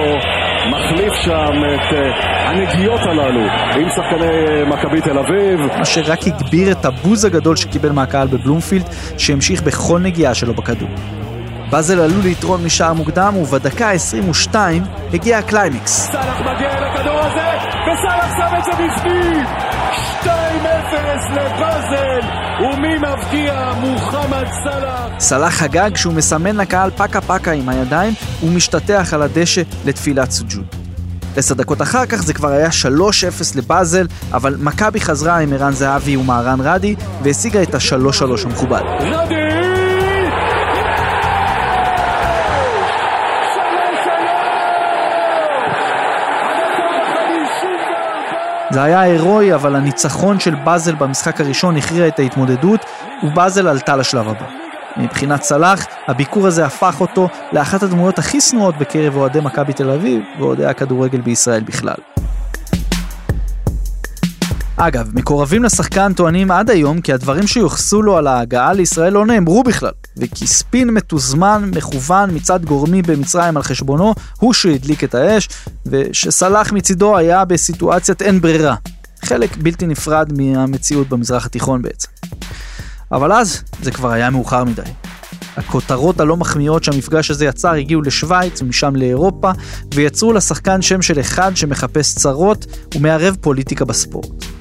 מחליף 0.70 1.12
שם 1.24 1.52
את 1.74 1.92
אה, 1.92 2.24
הנגיעות 2.24 3.00
הללו 3.00 3.40
עם 3.74 3.88
שחקני 3.88 4.62
אה, 4.62 4.66
מכבי 4.66 5.00
תל 5.00 5.18
אביב. 5.18 5.60
מה 5.78 5.84
שרק 5.84 6.26
הגביר 6.26 6.72
את 6.72 6.84
הבוז 6.84 7.24
הגדול 7.24 7.56
שקיבל 7.56 7.92
מהקהל 7.92 8.28
בבלומפילד, 8.28 8.88
שהמשיך 9.18 9.62
בכל 9.62 9.98
נגיעה 9.98 10.34
שלו 10.34 10.54
בכדור. 10.54 10.88
באזל 11.70 12.00
עלו 12.00 12.20
ליתרון 12.22 12.64
משער 12.64 12.92
מוקדם, 12.92 13.36
ובדקה 13.36 13.90
ה-22 13.90 14.56
הגיע 15.12 15.38
הקליימקס. 15.38 16.10
סאלח 16.12 16.40
מגיע 16.40 16.80
לכדור 16.80 17.18
הזה, 17.18 17.50
וסאלח 17.82 18.36
שם 18.36 18.56
את 18.58 18.64
זה 18.64 18.70
בפנים! 18.70 19.46
2-0 20.22 20.26
לבאזל, 21.30 22.20
ומי 22.60 22.98
מבקיע? 22.98 23.72
מוחמד 23.80 24.44
סאלח. 24.64 25.08
סלאח 25.18 25.54
חגג 25.54 25.90
כשהוא 25.94 26.14
מסמן 26.14 26.56
לקהל 26.56 26.90
פקה 26.90 27.20
פקה 27.20 27.52
עם 27.52 27.68
הידיים, 27.68 28.12
ומשתטח 28.42 29.14
על 29.14 29.22
הדשא 29.22 29.62
לתפילת 29.84 30.30
סוג'וד. 30.30 30.64
עשר 31.36 31.54
דקות 31.54 31.82
אחר 31.82 32.06
כך 32.06 32.22
זה 32.22 32.34
כבר 32.34 32.48
היה 32.48 32.68
3-0 32.68 32.70
לבאזל, 33.56 34.06
אבל 34.32 34.56
מכבי 34.58 35.00
חזרה 35.00 35.38
עם 35.38 35.52
ערן 35.52 35.72
זהבי 35.72 36.16
ומהרן 36.16 36.60
רדי, 36.60 36.94
והשיגה 37.22 37.62
את 37.62 37.74
ה-3-3 37.74 38.24
המכובד. 38.44 38.80
רדי! 39.00 39.43
זה 48.74 48.82
היה 48.82 49.00
הירואי, 49.00 49.54
אבל 49.54 49.76
הניצחון 49.76 50.40
של 50.40 50.54
באזל 50.54 50.94
במשחק 50.94 51.40
הראשון 51.40 51.76
הכריע 51.76 52.08
את 52.08 52.18
ההתמודדות, 52.18 52.80
ובאזל 53.22 53.68
עלתה 53.68 53.96
לשלב 53.96 54.28
הבא. 54.28 54.46
מבחינת 54.96 55.42
סלאח, 55.42 55.86
הביקור 56.08 56.46
הזה 56.46 56.66
הפך 56.66 57.00
אותו 57.00 57.28
לאחת 57.52 57.82
הדמויות 57.82 58.18
הכי 58.18 58.40
שנואות 58.40 58.78
בקרב 58.78 59.16
אוהדי 59.16 59.40
מכבי 59.40 59.72
תל 59.72 59.90
אביב, 59.90 60.22
ואוהדי 60.38 60.66
הכדורגל 60.66 61.20
בישראל 61.20 61.62
בכלל. 61.62 62.13
אגב, 64.76 65.10
מקורבים 65.14 65.64
לשחקן 65.64 66.12
טוענים 66.12 66.50
עד 66.50 66.70
היום 66.70 67.00
כי 67.00 67.12
הדברים 67.12 67.46
שיוחסו 67.46 68.02
לו 68.02 68.16
על 68.16 68.26
ההגעה 68.26 68.72
לישראל 68.72 69.12
לא 69.12 69.26
נאמרו 69.26 69.62
בכלל, 69.62 69.90
וכי 70.16 70.46
ספין 70.46 70.90
מתוזמן, 70.90 71.70
מכוון 71.76 72.30
מצד 72.36 72.64
גורמי 72.64 73.02
במצרים 73.02 73.56
על 73.56 73.62
חשבונו, 73.62 74.14
הוא 74.38 74.52
שהדליק 74.52 75.04
את 75.04 75.14
האש, 75.14 75.48
ושסלאח 75.86 76.72
מצידו 76.72 77.16
היה 77.16 77.44
בסיטואציית 77.44 78.22
אין 78.22 78.40
ברירה. 78.40 78.74
חלק 79.24 79.56
בלתי 79.56 79.86
נפרד 79.86 80.32
מהמציאות 80.36 81.08
במזרח 81.08 81.46
התיכון 81.46 81.82
בעצם. 81.82 82.08
אבל 83.12 83.32
אז 83.32 83.62
זה 83.82 83.90
כבר 83.90 84.12
היה 84.12 84.30
מאוחר 84.30 84.64
מדי. 84.64 84.82
הכותרות 85.56 86.20
הלא 86.20 86.36
מחמיאות 86.36 86.84
שהמפגש 86.84 87.30
הזה 87.30 87.44
יצר 87.44 87.72
הגיעו 87.72 88.02
לשוויץ 88.02 88.62
ומשם 88.62 88.96
לאירופה, 88.96 89.50
ויצרו 89.94 90.32
לשחקן 90.32 90.82
שם 90.82 91.02
של 91.02 91.20
אחד 91.20 91.56
שמחפש 91.56 92.14
צרות 92.14 92.66
ומערב 92.94 93.36
פוליטיקה 93.40 93.84
בספורט. 93.84 94.53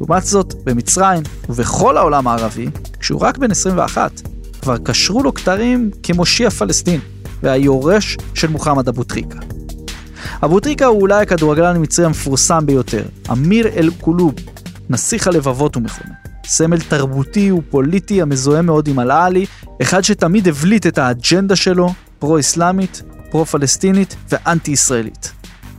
לעומת 0.00 0.24
זאת, 0.24 0.54
במצרים 0.64 1.22
ובכל 1.48 1.96
העולם 1.96 2.28
הערבי, 2.28 2.66
כשהוא 3.00 3.20
רק 3.20 3.38
בן 3.38 3.50
21, 3.50 4.20
כבר 4.62 4.78
קשרו 4.78 5.22
לו 5.22 5.34
כתרים 5.34 5.90
כמושיע 6.02 6.50
פלסטין, 6.50 7.00
והיורש 7.42 8.16
של 8.34 8.48
מוחמד 8.48 8.88
אבו 8.88 9.04
טריקה. 9.04 9.38
אבו 10.44 10.60
טריקה 10.60 10.86
הוא 10.86 11.00
אולי 11.00 11.22
הכדורגלן 11.22 11.76
המצרי 11.76 12.06
המפורסם 12.06 12.66
ביותר, 12.66 13.02
אמיר 13.32 13.68
אל-קולוב, 13.68 14.34
נסיך 14.90 15.26
הלבבות 15.26 15.74
הוא 15.74 15.82
מכונה. 15.82 16.14
סמל 16.46 16.80
תרבותי 16.80 17.52
ופוליטי 17.52 18.22
המזוהה 18.22 18.62
מאוד 18.62 18.88
עם 18.88 19.00
אל-עלי, 19.00 19.46
אחד 19.82 20.04
שתמיד 20.04 20.48
הבליט 20.48 20.86
את 20.86 20.98
האג'נדה 20.98 21.56
שלו, 21.56 21.92
פרו-אסלאמית, 22.18 23.02
פרו-פלסטינית 23.30 24.16
ואנטי-ישראלית. 24.28 25.32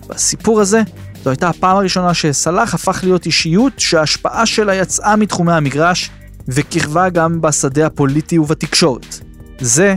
בסיפור 0.10 0.62
הזה, 0.62 0.82
זו 1.24 1.30
הייתה 1.30 1.50
הפעם 1.50 1.78
הראשונה 1.78 2.13
שסלאח 2.13 2.74
הפך 2.74 3.00
להיות 3.04 3.25
אישיות 3.25 3.74
שההשפעה 3.78 4.46
שלה 4.46 4.75
יצאה 4.75 5.16
מתחומי 5.16 5.54
המגרש, 5.54 6.10
וכיכבה 6.48 7.10
גם 7.10 7.42
בשדה 7.42 7.86
הפוליטי 7.86 8.40
ובתקשורת. 8.40 9.20
זה, 9.60 9.96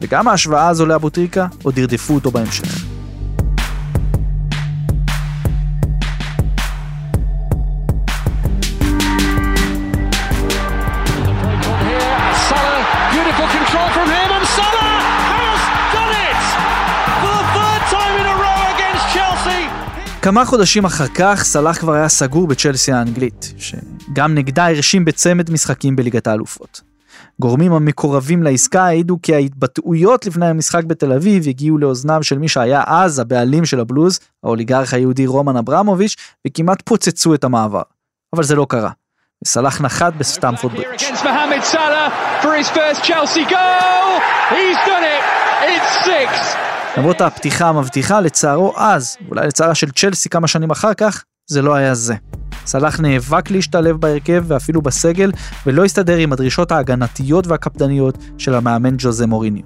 וגם 0.00 0.28
ההשוואה 0.28 0.68
הזו 0.68 0.86
לאבו 0.86 1.10
טריקה, 1.10 1.46
עוד 1.62 1.78
ירדפו 1.78 2.14
אותו 2.14 2.30
בהמשך. 2.30 2.89
כמה 20.22 20.44
חודשים 20.44 20.84
אחר 20.84 21.06
כך, 21.06 21.42
סלאח 21.44 21.78
כבר 21.78 21.92
היה 21.92 22.08
סגור 22.08 22.46
בצ'לסי 22.46 22.92
האנגלית, 22.92 23.52
שגם 23.58 24.34
נגדה 24.34 24.66
הרשים 24.68 25.04
בצמד 25.04 25.50
משחקים 25.50 25.96
בליגת 25.96 26.26
האלופות. 26.26 26.80
גורמים 27.40 27.72
המקורבים 27.72 28.42
לעסקה 28.42 28.84
העידו 28.84 29.18
כי 29.22 29.34
ההתבטאויות 29.34 30.26
לפני 30.26 30.46
המשחק 30.46 30.84
בתל 30.84 31.12
אביב 31.12 31.48
הגיעו 31.48 31.78
לאוזניו 31.78 32.22
של 32.22 32.38
מי 32.38 32.48
שהיה 32.48 32.82
אז 32.86 33.18
הבעלים 33.18 33.64
של 33.64 33.80
הבלוז, 33.80 34.20
האוליגרך 34.44 34.94
היהודי 34.94 35.26
רומן 35.26 35.56
אברמוביץ', 35.56 36.16
וכמעט 36.46 36.82
פוצצו 36.84 37.34
את 37.34 37.44
המעבר. 37.44 37.82
אבל 38.34 38.42
זה 38.42 38.54
לא 38.54 38.66
קרה. 38.68 38.90
וסלאח 39.44 39.80
נחת 39.80 40.12
בסטמפורד 40.18 40.74
ברידג'. 40.74 40.98
למרות 46.96 47.20
הפתיחה 47.20 47.68
המבטיחה, 47.68 48.20
לצערו 48.20 48.72
אז, 48.76 49.16
אולי 49.28 49.46
לצערה 49.46 49.74
של 49.74 49.90
צ'לסי 49.90 50.28
כמה 50.28 50.46
שנים 50.46 50.70
אחר 50.70 50.94
כך, 50.94 51.24
זה 51.46 51.62
לא 51.62 51.74
היה 51.74 51.94
זה. 51.94 52.14
סלאח 52.66 53.00
נאבק 53.00 53.50
להשתלב 53.50 53.96
בהרכב 53.96 54.44
ואפילו 54.46 54.82
בסגל, 54.82 55.32
ולא 55.66 55.84
הסתדר 55.84 56.16
עם 56.16 56.32
הדרישות 56.32 56.72
ההגנתיות 56.72 57.46
והקפדניות 57.46 58.18
של 58.38 58.54
המאמן 58.54 58.94
ג'וזה 58.98 59.26
מוריניו. 59.26 59.62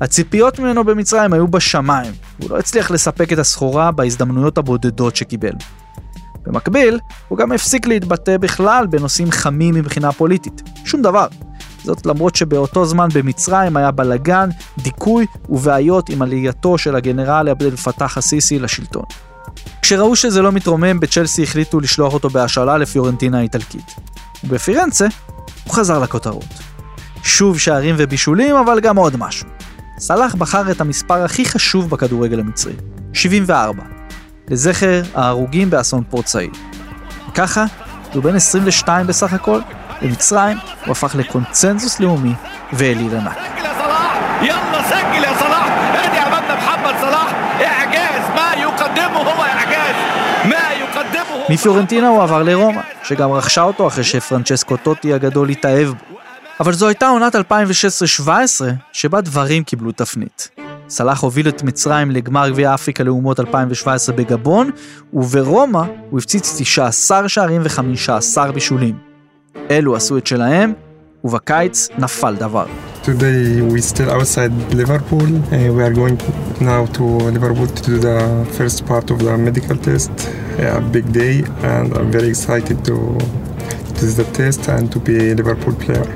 הציפיות 0.00 0.58
ממנו 0.58 0.84
במצרים 0.84 1.32
היו 1.32 1.48
בשמיים, 1.48 2.12
והוא 2.40 2.50
לא 2.50 2.58
הצליח 2.58 2.90
לספק 2.90 3.32
את 3.32 3.38
הסחורה 3.38 3.92
בהזדמנויות 3.92 4.58
הבודדות 4.58 5.16
שקיבל. 5.16 5.52
במקביל, 6.46 6.98
הוא 7.28 7.38
גם 7.38 7.52
הפסיק 7.52 7.86
להתבטא 7.86 8.36
בכלל 8.36 8.86
בנושאים 8.86 9.30
חמים 9.30 9.74
מבחינה 9.74 10.12
פוליטית. 10.12 10.62
שום 10.84 11.02
דבר. 11.02 11.26
זאת 11.84 12.06
למרות 12.06 12.36
שבאותו 12.36 12.84
זמן 12.84 13.08
במצרים 13.14 13.76
היה 13.76 13.90
בלאגן, 13.90 14.48
דיכוי 14.78 15.26
ובעיות 15.48 16.08
עם 16.08 16.22
עלייתו 16.22 16.78
של 16.78 16.96
הגנרל 16.96 17.48
עבד 17.48 17.62
אל-פתאח 17.62 18.18
א-סיסי 18.18 18.58
לשלטון. 18.58 19.04
כשראו 19.82 20.16
שזה 20.16 20.42
לא 20.42 20.52
מתרומם, 20.52 21.00
בצ'לסי 21.00 21.42
החליטו 21.42 21.80
לשלוח 21.80 22.14
אותו 22.14 22.30
בהשאלה 22.30 22.78
לפיורנטינה 22.78 23.38
האיטלקית. 23.38 23.94
ובפירנצה, 24.44 25.06
הוא 25.64 25.74
חזר 25.74 25.98
לכותרות. 25.98 26.44
שוב 27.22 27.58
שערים 27.58 27.94
ובישולים, 27.98 28.56
אבל 28.56 28.80
גם 28.80 28.96
עוד 28.96 29.16
משהו. 29.16 29.48
סלאח 29.98 30.34
בחר 30.34 30.70
את 30.70 30.80
המספר 30.80 31.24
הכי 31.24 31.44
חשוב 31.44 31.90
בכדורגל 31.90 32.40
המצרי, 32.40 32.72
74, 33.12 33.82
לזכר 34.48 35.02
ההרוגים 35.14 35.70
באסון 35.70 36.04
פורט 36.10 36.26
סעיד. 36.26 36.56
ככה, 37.34 37.64
הוא 38.14 38.22
בן 38.22 38.34
22 38.34 39.06
בסך 39.06 39.32
הכל, 39.32 39.60
במצרים 40.01 40.57
הוא 40.85 40.91
הפך 40.91 41.15
לקונצנזוס 41.15 41.99
לאומי 41.99 42.33
ואליל 42.73 43.15
ענק. 43.15 43.37
يلا 44.41 44.81
سجل 44.89 45.23
يا 45.23 45.33
صلاح 45.39 45.67
ادي 46.03 46.19
امامنا 46.19 46.55
محمد 46.55 46.95
صلاح 47.01 47.29
اعجاز 47.61 48.23
ما 48.35 48.53
يقدمه 48.61 49.17
هو 49.17 49.43
اعجاز 49.43 49.95
ما 50.45 50.65
يقدمه 50.81 51.49
מפיורנטינה 51.49 52.07
הוא 52.07 52.23
עבר 52.23 52.43
לרומא, 52.43 52.81
שגם 53.03 53.31
רכשה 53.31 53.61
אותו 53.61 53.87
אחרי 53.87 54.03
שפרנצ'סקו 54.03 54.77
טוטי 54.77 55.13
הגדול 55.13 55.49
התאהב 55.49 55.87
בו. 55.87 56.17
אבל 56.59 56.73
זו 56.73 56.87
הייתה 56.87 57.07
עונת 57.07 57.35
2016-2017 57.35 57.39
שבה 58.93 59.21
דברים 59.21 59.63
קיבלו 59.63 59.91
תפנית. 59.91 60.49
סלאח 60.89 61.19
הוביל 61.19 61.47
את 61.47 61.63
מצרים 61.63 62.11
לגמר 62.11 62.49
גביע 62.49 62.73
אפריקה 62.73 63.03
לאומות 63.03 63.39
2017 63.39 64.15
בגבון, 64.15 64.69
וברומא 65.13 65.81
הוא 66.09 66.19
הפציץ 66.19 66.61
19 66.61 67.29
שערים 67.29 67.61
ו-15 67.63 68.51
בישולים. 68.51 69.06
אלו 69.70 69.96
עשו 69.96 70.18
את 70.18 70.26
שלהם, 70.26 70.72
ובקיץ 71.24 71.88
נפל 71.98 72.34
דבר. 72.34 72.66
Today 73.04 73.62
we 73.72 73.80
still 73.80 74.10
outside 74.10 74.52
Liverpool. 74.74 75.28
Uh, 75.28 75.72
we 75.76 75.82
are 75.86 75.94
going 76.00 76.18
now 76.60 76.82
to 76.96 77.04
Liverpool 77.36 77.68
to 77.76 77.82
do 77.90 77.98
the 78.08 78.18
first 78.58 78.78
part 78.86 79.06
of 79.12 79.18
the 79.24 79.34
medical 79.46 79.76
test. 79.86 80.12
A 80.58 80.80
big 80.96 81.06
day, 81.20 81.34
and 81.72 81.86
I'm 81.98 82.10
very 82.16 82.28
excited 82.34 82.78
to 82.88 82.96
do 83.98 84.06
the 84.20 84.26
test 84.38 84.60
and 84.74 84.84
to 84.94 84.98
be 85.06 85.14
a 85.30 85.34
Liverpool 85.40 85.74
player. 85.86 86.08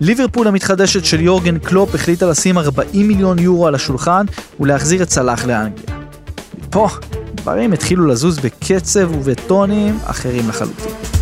ליברפול 0.00 0.48
המתחדשת 0.48 1.04
של 1.04 1.20
יורגן 1.20 1.58
קלופ 1.58 1.94
החליטה 1.94 2.26
לשים 2.26 2.58
40 2.58 3.08
מיליון 3.08 3.38
יורו 3.38 3.66
על 3.66 3.74
השולחן 3.74 4.26
ולהחזיר 4.60 5.02
את 5.02 5.10
סלאח 5.10 5.46
לאנגליה. 5.46 5.96
מפה 6.58 6.88
דברים 7.34 7.72
התחילו 7.72 8.06
לזוז 8.06 8.38
בקצב 8.38 9.12
ובטונים 9.12 9.98
אחרים 10.04 10.48
לחלוטין. 10.48 11.15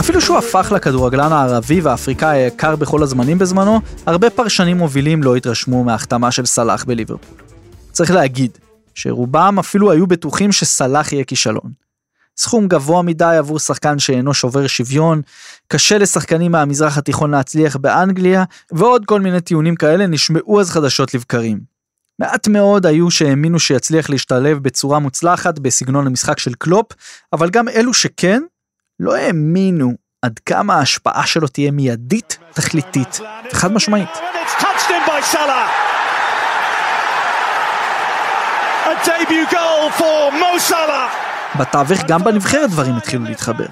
אפילו 0.00 0.20
שהוא 0.20 0.38
הפך 0.38 0.72
לכדורגלן 0.76 1.32
הערבי 1.32 1.80
והאפריקאי 1.80 2.38
היקר 2.38 2.76
בכל 2.76 3.02
הזמנים 3.02 3.38
בזמנו, 3.38 3.80
הרבה 4.06 4.30
פרשנים 4.30 4.78
מובילים 4.78 5.22
לא 5.22 5.36
התרשמו 5.36 5.84
מההחתמה 5.84 6.30
של 6.30 6.46
סלאח 6.46 6.84
בליברפול. 6.84 7.38
צריך 7.92 8.10
להגיד 8.10 8.58
שרובם 8.94 9.56
אפילו 9.58 9.90
היו 9.90 10.06
בטוחים 10.06 10.52
שסלאח 10.52 11.12
יהיה 11.12 11.24
כישלון. 11.24 11.72
סכום 12.36 12.68
גבוה 12.68 13.02
מדי 13.02 13.36
עבור 13.38 13.58
שחקן 13.58 13.98
שאינו 13.98 14.34
שובר 14.34 14.66
שוויון, 14.66 15.22
קשה 15.68 15.98
לשחקנים 15.98 16.52
מהמזרח 16.52 16.98
התיכון 16.98 17.30
להצליח 17.30 17.76
באנגליה, 17.76 18.44
ועוד 18.72 19.06
כל 19.06 19.20
מיני 19.20 19.40
טיעונים 19.40 19.76
כאלה 19.76 20.06
נשמעו 20.06 20.60
אז 20.60 20.70
חדשות 20.70 21.14
לבקרים. 21.14 21.79
מעט 22.20 22.48
מאוד 22.48 22.86
היו 22.86 23.10
שהאמינו 23.10 23.58
שיצליח 23.58 24.10
להשתלב 24.10 24.58
בצורה 24.58 24.98
מוצלחת 24.98 25.58
בסגנון 25.58 26.06
המשחק 26.06 26.38
של 26.38 26.54
קלופ, 26.54 26.86
אבל 27.32 27.50
גם 27.50 27.68
אלו 27.68 27.94
שכן, 27.94 28.42
לא 29.00 29.16
האמינו 29.16 29.94
עד 30.22 30.38
כמה 30.46 30.74
ההשפעה 30.74 31.26
שלו 31.26 31.48
תהיה 31.48 31.70
מיידית, 31.70 32.38
תכליתית 32.52 33.20
וחד 33.52 33.72
משמעית. 33.72 34.08
A 38.90 38.94
debut 39.06 39.46
goal 39.54 39.82
for 39.98 40.20
Mo 40.40 40.52
Salah. 40.70 41.29
בתווך 41.58 42.00
גם 42.08 42.24
בנבחרת 42.24 42.70
דברים 42.70 42.96
התחילו 42.96 43.24
להתחבר. 43.24 43.66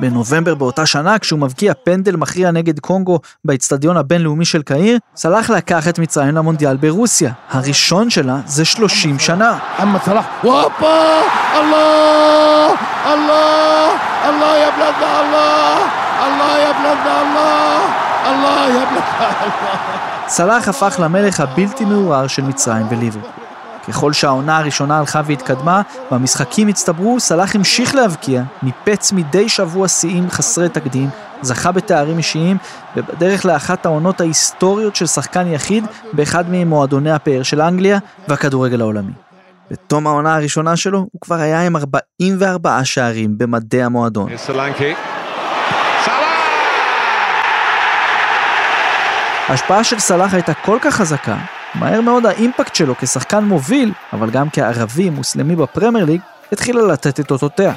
בנובמבר 0.00 0.54
באותה 0.54 0.86
שנה, 0.86 1.18
כשהוא 1.18 1.40
מבקיע 1.40 1.72
פנדל 1.84 2.16
מכריע 2.16 2.50
נגד 2.50 2.78
קונגו 2.80 3.18
באצטדיון 3.44 3.96
הבינלאומי 3.96 4.44
של 4.44 4.62
קהיר, 4.62 4.98
סלאח 5.16 5.50
לקח 5.50 5.88
את 5.88 5.98
מצרים 5.98 6.34
למונדיאל 6.34 6.76
ברוסיה. 6.76 7.32
הראשון 7.50 8.10
שלה 8.10 8.36
זה 8.46 8.64
30 8.64 9.18
שנה. 9.18 9.58
אמה 9.82 9.98
סלאח, 20.28 20.68
הפך 20.68 20.96
למלך 20.98 21.40
הבלתי 21.40 21.84
מעורער 21.84 22.26
של 22.26 22.42
מצרים 22.42 22.86
וליברפול. 22.90 23.43
ככל 23.88 24.12
שהעונה 24.12 24.58
הראשונה 24.58 24.98
הלכה 24.98 25.20
והתקדמה 25.24 25.82
והמשחקים 26.10 26.68
הצטברו, 26.68 27.20
סלאח 27.20 27.54
המשיך 27.54 27.94
להבקיע, 27.94 28.42
ניפץ 28.62 29.12
מדי 29.12 29.48
שבוע 29.48 29.88
שיאים 29.88 30.30
חסרי 30.30 30.68
תקדים, 30.68 31.08
זכה 31.42 31.72
בתארים 31.72 32.18
אישיים, 32.18 32.56
ובדרך 32.96 33.44
לאחת 33.44 33.86
העונות 33.86 34.20
ההיסטוריות 34.20 34.96
של 34.96 35.06
שחקן 35.06 35.46
יחיד 35.46 35.84
באחד 36.12 36.44
ממועדוני 36.48 37.12
הפאר 37.12 37.42
של 37.42 37.60
אנגליה 37.60 37.98
והכדורגל 38.28 38.80
העולמי. 38.80 39.12
בתום 39.70 40.06
העונה 40.06 40.36
הראשונה 40.36 40.76
שלו, 40.76 40.98
הוא 40.98 41.20
כבר 41.20 41.36
היה 41.36 41.66
עם 41.66 41.76
44 41.76 42.84
שערים 42.84 43.38
במדי 43.38 43.82
המועדון. 43.82 44.28
ההשפעה 49.48 49.84
של 49.84 49.98
סלאח 49.98 50.34
הייתה 50.34 50.54
כל 50.54 50.78
כך 50.82 50.94
חזקה, 50.94 51.36
מהר 51.74 52.00
מאוד 52.00 52.26
האימפקט 52.26 52.74
שלו 52.74 52.94
כשחקן 52.98 53.44
מוביל, 53.44 53.92
אבל 54.12 54.30
גם 54.30 54.50
כערבי 54.52 55.10
מוסלמי 55.10 55.56
בפרמייר 55.56 56.04
ליג, 56.04 56.20
התחילה 56.52 56.82
לתת 56.82 57.20
את 57.20 57.30
אותותיה. 57.30 57.72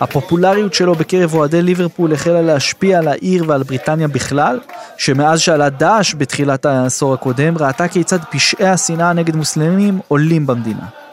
הפופולריות 0.00 0.74
שלו 0.74 0.94
בקרב 0.94 1.34
אוהדי 1.34 1.62
ליברפול 1.62 2.12
החלה 2.12 2.42
להשפיע 2.42 2.98
על 2.98 3.08
העיר 3.08 3.44
ועל 3.46 3.62
בריטניה 3.62 4.08
בכלל, 4.08 4.60
שמאז 4.98 5.40
שעלה 5.40 5.68
דאעש 5.68 6.14
בתחילת 6.18 6.66
העשור 6.66 7.14
הקודם, 7.14 7.58
ראתה 7.58 7.88
כיצד 7.88 8.18
פשעי 8.30 8.68
השנאה 8.68 9.12
נגד 9.12 9.36
מוסלמים 9.36 10.00
עולים 10.08 10.46
במדינה. 10.46 11.05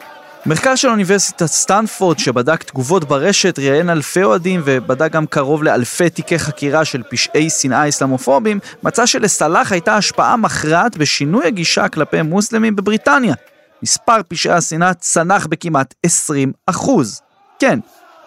מחקר 0.46 0.74
של 0.74 0.88
אוניברסיטת 0.88 1.46
סטנפורד 1.46 2.18
שבדק 2.18 2.62
תגובות 2.62 3.04
ברשת, 3.04 3.58
ראיין 3.58 3.90
אלפי 3.90 4.22
אוהדים 4.22 4.62
ובדק 4.64 5.12
גם 5.12 5.26
קרוב 5.26 5.62
לאלפי 5.62 6.10
תיקי 6.10 6.38
חקירה 6.38 6.84
של 6.84 7.02
פשעי 7.10 7.50
שנאה 7.50 7.88
אסלאמופובים, 7.88 8.58
מצא 8.82 9.06
שלסלאח 9.06 9.72
הייתה 9.72 9.96
השפעה 9.96 10.36
מכרעת 10.36 10.96
בשינוי 10.96 11.46
הגישה 11.46 11.88
כלפי 11.88 12.22
מוסלמים 12.22 12.76
בבריטניה. 12.76 13.34
מספר 13.82 14.16
פשעי 14.28 14.52
השנאה 14.52 14.94
צנח 14.94 15.46
בכמעט 15.46 15.94
20 16.02 16.52
אחוז. 16.66 17.20
כן, 17.58 17.78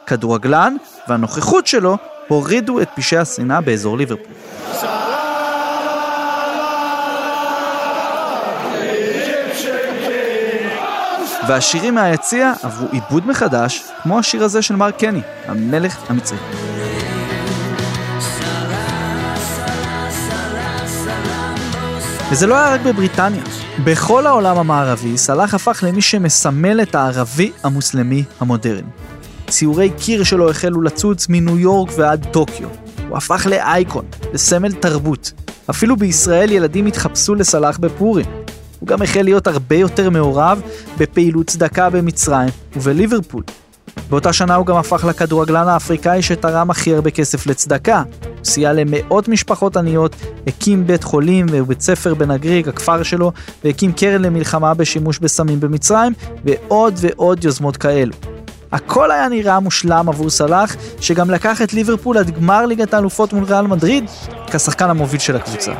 כדורגלן 0.07 0.75
והנוכחות 1.07 1.67
שלו 1.67 1.97
הורידו 2.27 2.81
את 2.81 2.89
פשעי 2.95 3.19
השנאה 3.19 3.61
באזור 3.61 3.97
ליברפול. 3.97 4.33
והשירים 11.47 11.95
מהיציע 11.95 12.53
עברו 12.63 12.87
עיבוד 12.91 13.27
מחדש, 13.27 13.83
כמו 14.03 14.19
השיר 14.19 14.43
הזה 14.43 14.61
של 14.61 14.75
מרק 14.75 14.99
קני, 14.99 15.21
המלך 15.45 15.97
המצרי. 16.09 16.37
וזה 22.31 22.47
לא 22.47 22.55
היה 22.55 22.73
רק 22.73 22.81
בבריטניה. 22.81 23.43
בכל 23.83 24.27
העולם 24.27 24.57
המערבי, 24.57 25.17
סלאח 25.17 25.53
הפך 25.53 25.83
למי 25.87 26.01
שמסמל 26.01 26.81
את 26.81 26.95
הערבי 26.95 27.51
המוסלמי 27.63 28.23
המודרני. 28.39 28.89
ציורי 29.49 29.89
קיר 29.89 30.23
שלו 30.23 30.49
החלו 30.49 30.81
לצוץ 30.81 31.29
מניו 31.29 31.57
יורק 31.57 31.89
ועד 31.97 32.27
טוקיו. 32.31 32.67
הוא 33.09 33.17
הפך 33.17 33.47
לאייקון, 33.49 34.05
לסמל 34.33 34.71
תרבות. 34.71 35.31
אפילו 35.69 35.95
בישראל 35.95 36.51
ילדים 36.51 36.85
התחפשו 36.85 37.35
לסלאח 37.35 37.77
בפורים. 37.77 38.46
הוא 38.79 38.87
גם 38.87 39.01
החל 39.01 39.21
להיות 39.21 39.47
הרבה 39.47 39.75
יותר 39.75 40.09
מעורב 40.09 40.61
בפעילות 40.97 41.47
צדקה 41.47 41.89
במצרים 41.89 42.49
ובליברפול. 42.75 43.43
באותה 44.09 44.33
שנה 44.33 44.55
הוא 44.55 44.65
גם 44.65 44.75
הפך 44.75 45.05
לכדורגלן 45.05 45.67
האפריקאי 45.67 46.21
שתרם 46.21 46.69
הכי 46.69 46.95
הרבה 46.95 47.11
כסף 47.11 47.47
לצדקה. 47.47 48.03
הוא 48.23 48.45
סייע 48.45 48.73
למאות 48.73 49.27
משפחות 49.27 49.77
עניות, 49.77 50.15
הקים 50.47 50.87
בית 50.87 51.03
חולים 51.03 51.45
ובית 51.51 51.81
ספר 51.81 52.13
בנגריג, 52.13 52.67
הכפר 52.69 53.03
שלו, 53.03 53.31
והקים 53.63 53.91
קרן 53.91 54.21
למלחמה 54.21 54.73
בשימוש 54.73 55.19
בסמים 55.19 55.59
במצרים, 55.59 56.13
ועוד 56.45 56.93
ועוד 56.97 57.43
יוזמות 57.43 57.77
כאלו. 57.77 58.13
הכל 58.71 59.11
היה 59.11 59.29
נראה 59.29 59.59
מושלם 59.59 60.09
עבור 60.09 60.29
סלאח, 60.29 60.75
שגם 61.01 61.29
לקח 61.29 61.61
את 61.61 61.73
ליברפול 61.73 62.17
עד 62.17 62.29
גמר 62.29 62.65
ליגת 62.65 62.93
האלופות 62.93 63.33
מול 63.33 63.43
ריאל 63.43 63.67
מדריד, 63.67 64.03
כשחקן 64.51 64.89
המוביל 64.89 65.19
של 65.19 65.35
הקבוצה. 65.35 65.73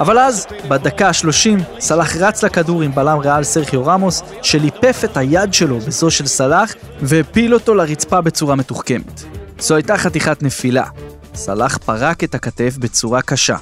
אבל 0.00 0.18
אז, 0.18 0.46
בדקה 0.68 1.08
ה-30, 1.08 1.80
סלאח 1.80 2.16
רץ 2.16 2.44
לכדור 2.44 2.82
עם 2.82 2.94
בלם 2.94 3.18
ריאל 3.18 3.42
סרחיו 3.42 3.86
רמוס, 3.86 4.22
שליפף 4.42 5.00
את 5.04 5.16
היד 5.16 5.54
שלו 5.54 5.78
בזו 5.78 6.10
של 6.10 6.26
סלאח, 6.26 6.74
והפיל 7.00 7.54
אותו 7.54 7.74
לרצפה 7.74 8.20
בצורה 8.20 8.56
מתוחכמת. 8.56 9.22
זו 9.58 9.74
הייתה 9.74 9.96
חתיכת 9.96 10.42
נפילה. 10.42 10.84
סלאח 11.34 11.76
פרק 11.76 12.24
את 12.24 12.34
הכתף 12.34 12.76
בצורה 12.78 13.22
קשה. 13.22 13.56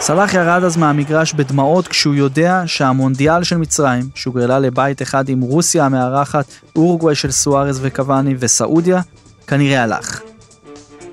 סלאח 0.00 0.34
ירד 0.34 0.64
אז 0.64 0.76
מהמגרש 0.76 1.32
בדמעות 1.32 1.88
כשהוא 1.88 2.14
יודע 2.14 2.62
שהמונדיאל 2.66 3.44
של 3.44 3.56
מצרים, 3.56 4.08
שהוגרלה 4.14 4.58
לבית 4.58 5.02
אחד 5.02 5.28
עם 5.28 5.40
רוסיה 5.40 5.86
המארחת, 5.86 6.44
אורוגוואי 6.76 7.14
של 7.14 7.30
סוארז 7.30 7.78
וקוואני 7.82 8.34
וסעודיה, 8.38 9.00
כנראה 9.52 9.82
הלך. 9.82 10.20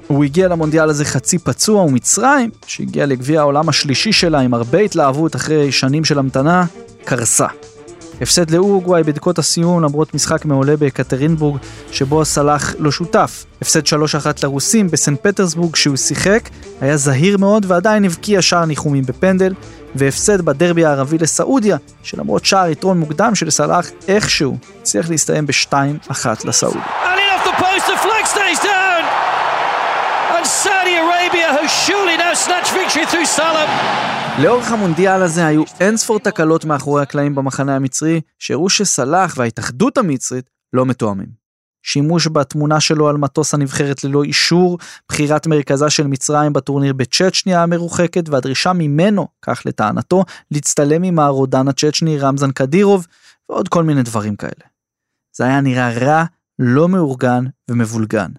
הוא 0.07 0.23
הגיע 0.23 0.47
למונדיאל 0.47 0.89
הזה 0.89 1.05
חצי 1.05 1.39
פצוע, 1.39 1.81
ומצרים, 1.81 2.49
שהגיע 2.67 3.05
לגביע 3.05 3.39
העולם 3.39 3.69
השלישי 3.69 4.13
שלה 4.13 4.39
עם 4.39 4.53
הרבה 4.53 4.79
התלהבות 4.79 5.35
אחרי 5.35 5.71
שנים 5.71 6.05
של 6.05 6.19
המתנה, 6.19 6.65
קרסה. 7.05 7.47
הפסד 8.21 8.51
לאורוגוואי 8.51 9.03
בדקות 9.03 9.39
הסיום 9.39 9.83
למרות 9.83 10.13
משחק 10.13 10.45
מעולה 10.45 10.77
בקטרינבורג 10.77 11.59
שבו 11.91 12.25
סלאח 12.25 12.75
לא 12.79 12.91
שותף. 12.91 13.45
הפסד 13.61 13.85
3-1 13.85 13.91
לרוסים 14.43 14.87
בסנט 14.87 15.19
פטרסבורג 15.21 15.75
שהוא 15.75 15.95
שיחק, 15.95 16.49
היה 16.81 16.97
זהיר 16.97 17.37
מאוד 17.37 17.65
ועדיין 17.67 18.05
הבקיע 18.05 18.41
שער 18.41 18.65
ניחומים 18.65 19.03
בפנדל, 19.03 19.53
והפסד 19.95 20.41
בדרבי 20.41 20.85
הערבי 20.85 21.17
לסעודיה, 21.17 21.77
שלמרות 22.03 22.45
שער 22.45 22.69
יתרון 22.69 22.99
מוקדם 22.99 23.35
של 23.35 23.49
סלאח 23.49 23.89
איכשהו 24.07 24.57
הצליח 24.81 25.09
להסתיים 25.09 25.45
ב-2-1 25.45 26.25
לסעודים. 27.59 29.05
Saudi 30.63 30.95
Arabia 31.05 31.49
who 31.55 31.67
surely 31.85 32.17
now 32.17 32.33
snatched 32.33 32.73
victory 32.73 33.05
through 33.11 33.37
Salah. 33.37 33.69
לאורך 34.43 34.71
המונדיאל 34.71 35.21
הזה 35.21 35.45
היו 35.45 35.63
אין 35.79 35.97
ספור 35.97 36.19
תקלות 36.19 36.65
מאחורי 36.65 37.01
הקלעים 37.01 37.35
במחנה 37.35 37.75
המצרי, 37.75 38.21
שהראו 38.39 38.69
שסלאח 38.69 39.33
וההתאחדות 39.37 39.97
המצרית 39.97 40.49
לא 40.73 40.85
מתואמים. 40.85 41.27
שימוש 41.83 42.27
בתמונה 42.27 42.79
שלו 42.79 43.09
על 43.09 43.17
מטוס 43.17 43.53
הנבחרת 43.53 44.03
ללא 44.03 44.23
אישור, 44.23 44.77
בחירת 45.09 45.47
מרכזה 45.47 45.89
של 45.89 46.07
מצרים 46.07 46.53
בטורניר 46.53 46.93
בצ'צ'ניה 46.93 47.63
המרוחקת, 47.63 48.29
והדרישה 48.29 48.73
ממנו, 48.73 49.27
כך 49.41 49.61
לטענתו, 49.65 50.23
להצטלם 50.51 51.03
עם 51.03 51.19
הרודן 51.19 51.67
הצ'צ'ני 51.67 52.19
רמזן 52.19 52.51
קדירוב, 52.51 53.07
ועוד 53.49 53.67
כל 53.67 53.83
מיני 53.83 54.03
דברים 54.03 54.35
כאלה. 54.35 54.65
זה 55.37 55.43
היה 55.43 55.61
נראה 55.61 55.89
רע, 55.89 56.23
לא 56.59 56.89
מאורגן 56.89 57.43
ומבולגן. 57.69 58.31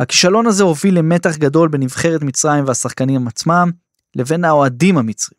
הכישלון 0.00 0.46
הזה 0.46 0.62
הוביל 0.62 0.98
למתח 0.98 1.36
גדול 1.36 1.68
בנבחרת 1.68 2.22
מצרים 2.22 2.64
והשחקנים 2.66 3.28
עצמם, 3.28 3.70
לבין 4.16 4.44
האוהדים 4.44 4.98
המצרים. 4.98 5.38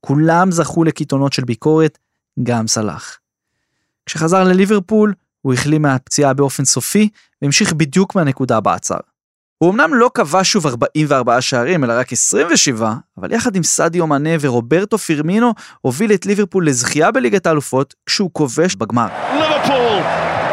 כולם 0.00 0.50
זכו 0.50 0.84
לקיתונות 0.84 1.32
של 1.32 1.44
ביקורת, 1.44 1.98
גם 2.42 2.66
סלאח. 2.66 3.18
כשחזר 4.06 4.44
לליברפול, 4.44 5.14
הוא 5.42 5.54
החלים 5.54 5.82
מהפציעה 5.82 6.34
באופן 6.34 6.64
סופי, 6.64 7.08
והמשיך 7.42 7.72
בדיוק 7.72 8.14
מהנקודה 8.14 8.60
בה 8.60 8.74
עצר. 8.74 8.96
הוא 9.58 9.70
אמנם 9.70 9.94
לא 9.94 10.10
כבש 10.14 10.52
שוב 10.52 10.66
44 10.66 11.40
שערים, 11.40 11.84
אלא 11.84 11.92
רק 11.92 12.12
27, 12.12 12.94
אבל 13.18 13.32
יחד 13.32 13.56
עם 13.56 13.62
סדיו 13.62 14.06
מנה 14.06 14.30
ורוברטו 14.40 14.98
פירמינו, 14.98 15.54
הוביל 15.80 16.12
את 16.12 16.26
ליברפול 16.26 16.66
לזכייה 16.66 17.10
בליגת 17.10 17.46
האלופות, 17.46 17.94
כשהוא 18.06 18.30
כובש 18.32 18.74
בגמר. 18.74 19.08
ליברפול 19.32 20.02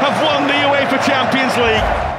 have 0.02 0.22
won 0.24 0.48
the 0.48 0.67
UEFA 0.88 1.06
Champions 1.06 1.58
League. 1.58 2.18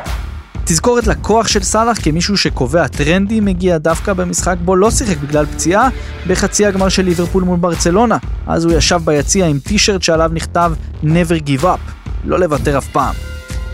תזכורת 0.64 1.06
לכוח 1.06 1.48
של 1.48 1.62
סאלח 1.62 1.98
כמישהו 2.02 2.36
שקובע 2.36 2.86
טרנדים 2.86 3.44
מגיע 3.44 3.78
דווקא 3.78 4.12
במשחק 4.12 4.56
בו 4.64 4.76
לא 4.76 4.90
שיחק 4.90 5.16
בגלל 5.16 5.46
פציעה 5.46 5.88
בחצי 6.26 6.66
הגמר 6.66 6.88
של 6.88 7.02
ליברפול 7.02 7.42
מול 7.42 7.58
ברצלונה. 7.58 8.16
אז 8.46 8.64
הוא 8.64 8.72
ישב 8.72 9.00
ביציע 9.04 9.46
עם 9.46 9.58
טישרט 9.58 10.02
שעליו 10.02 10.30
נכתב 10.34 10.72
never 11.04 11.46
give 11.46 11.62
up, 11.62 11.90
לא 12.24 12.38
לוותר 12.38 12.78
אף 12.78 12.88
פעם. 12.88 13.14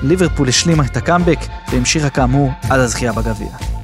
ליברפול 0.02 0.48
השלימה 0.48 0.85
את 0.85 0.96
הקאמבק 0.96 1.38
והמשיכה 1.72 2.11
כאמור 2.11 2.52
עד 2.70 2.80
הזכייה 2.80 3.12
בגביע. 3.12 3.84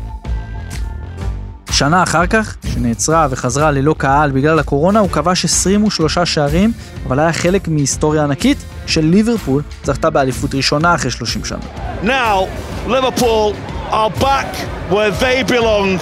שנה 1.72 2.02
אחר 2.02 2.26
כך, 2.26 2.54
שנעצרה 2.74 3.26
וחזרה 3.30 3.70
ללא 3.70 3.94
קהל 3.98 4.30
בגלל 4.30 4.58
הקורונה, 4.58 4.98
הוא 4.98 5.10
כבש 5.10 5.44
23 5.44 6.18
שערים, 6.18 6.72
אבל 7.06 7.20
היה 7.20 7.32
חלק 7.32 7.68
מהיסטוריה 7.68 8.24
ענקית 8.24 8.58
של 8.86 9.04
ליברפול 9.04 9.62
זכתה 9.84 10.10
באליפות 10.10 10.54
ראשונה 10.54 10.94
אחרי 10.94 11.10
30 11.10 11.44
שנה. 11.44 11.58
Now, 12.02 12.46
Liverpool 12.88 13.54
are 13.90 14.22
back 14.22 14.56
where 14.90 15.10
they 15.20 15.52
belong. 15.52 15.98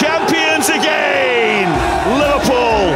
Champions 0.00 0.68
again! 0.68 1.68
ליברפול! 2.08 2.92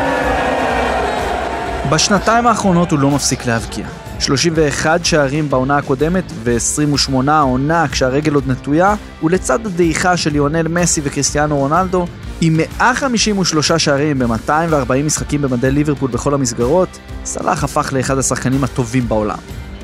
בשנתיים 1.90 2.46
האחרונות 2.46 2.90
הוא 2.90 2.98
לא 2.98 3.10
מפסיק 3.10 3.46
להבקיע. 3.46 3.86
31 4.20 5.04
שערים 5.04 5.50
בעונה 5.50 5.76
הקודמת 5.76 6.24
ו-28 6.44 7.30
העונה 7.30 7.88
כשהרגל 7.88 8.35
עוד 8.35 8.48
נטויה, 8.48 8.94
ולצד 9.22 9.66
הדעיכה 9.66 10.16
של 10.16 10.30
ליאונל 10.30 10.68
מסי 10.68 11.00
וקריסטיאנו 11.04 11.56
רונלדו, 11.59 12.06
עם 12.40 12.56
153 12.56 13.72
שערים 13.72 14.18
ב-240 14.18 14.92
משחקים 15.04 15.42
במדי 15.42 15.70
ליברפול 15.70 16.11
בכל 16.11 16.35
המסגרות, 16.35 16.98
סלאח 17.24 17.64
הפך 17.64 17.92
לאחד 17.92 18.18
השחקנים 18.18 18.64
הטובים 18.64 19.09
בעולם. 19.09 19.38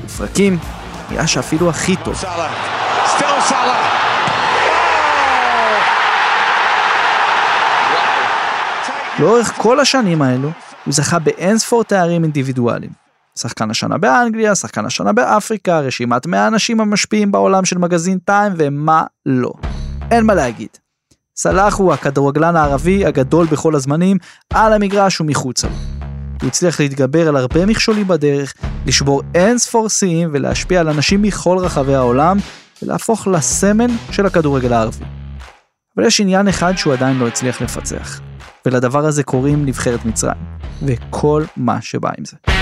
בפרקים, 0.05 0.57
נראה 1.11 1.27
שאפילו 1.27 1.69
הכי 1.69 1.95
טוב. 1.95 2.23
לאורך 9.19 9.53
כל 9.57 9.79
השנים 9.79 10.21
האלו, 10.21 10.49
הוא 10.85 10.93
זכה 10.93 11.19
באין 11.19 11.57
ספור 11.57 11.83
תארים 11.83 12.23
אינדיבידואליים. 12.23 13.06
שחקן 13.37 13.71
השנה 13.71 13.97
באנגליה, 13.97 14.55
שחקן 14.55 14.85
השנה 14.85 15.13
באפריקה, 15.13 15.79
רשימת 15.79 16.25
100 16.25 16.43
האנשים 16.43 16.79
המשפיעים 16.79 17.31
בעולם 17.31 17.65
של 17.65 17.77
מגזין 17.77 18.17
טיים 18.25 18.53
ומה 18.57 19.03
לא. 19.25 19.53
אין 20.11 20.25
מה 20.25 20.33
להגיד. 20.33 20.69
סלאח 21.35 21.75
הוא 21.75 21.93
הכדורגלן 21.93 22.55
הערבי 22.55 23.05
הגדול 23.05 23.47
בכל 23.47 23.75
הזמנים, 23.75 24.17
על 24.53 24.73
המגרש 24.73 25.21
ומחוצה. 25.21 25.67
הוא 26.41 26.47
הצליח 26.47 26.79
להתגבר 26.79 27.27
על 27.27 27.35
הרבה 27.35 27.65
מכשולים 27.65 28.07
בדרך, 28.07 28.53
לשבור 28.85 29.21
אין 29.35 29.57
ספור 29.57 29.89
שיאים 29.89 30.29
ולהשפיע 30.33 30.79
על 30.79 30.89
אנשים 30.89 31.21
מכל 31.21 31.57
רחבי 31.57 31.95
העולם, 31.95 32.37
ולהפוך 32.83 33.27
לסמל 33.27 33.91
של 34.11 34.25
הכדורגל 34.25 34.73
הערבי. 34.73 35.05
אבל 35.97 36.05
יש 36.05 36.21
עניין 36.21 36.47
אחד 36.47 36.77
שהוא 36.77 36.93
עדיין 36.93 37.17
לא 37.17 37.27
הצליח 37.27 37.61
לפצח, 37.61 38.19
ולדבר 38.65 39.05
הזה 39.05 39.23
קוראים 39.23 39.65
נבחרת 39.65 40.05
מצרים, 40.05 40.37
וכל 40.87 41.43
מה 41.57 41.81
שבא 41.81 42.09
עם 42.17 42.25
זה. 42.25 42.56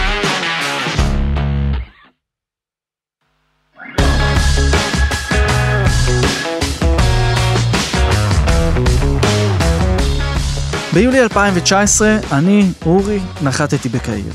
ביולי 10.96 11.22
2019 11.22 12.18
אני, 12.32 12.66
אורי, 12.86 13.20
נחתתי 13.42 13.90
בקהיר. 13.90 14.34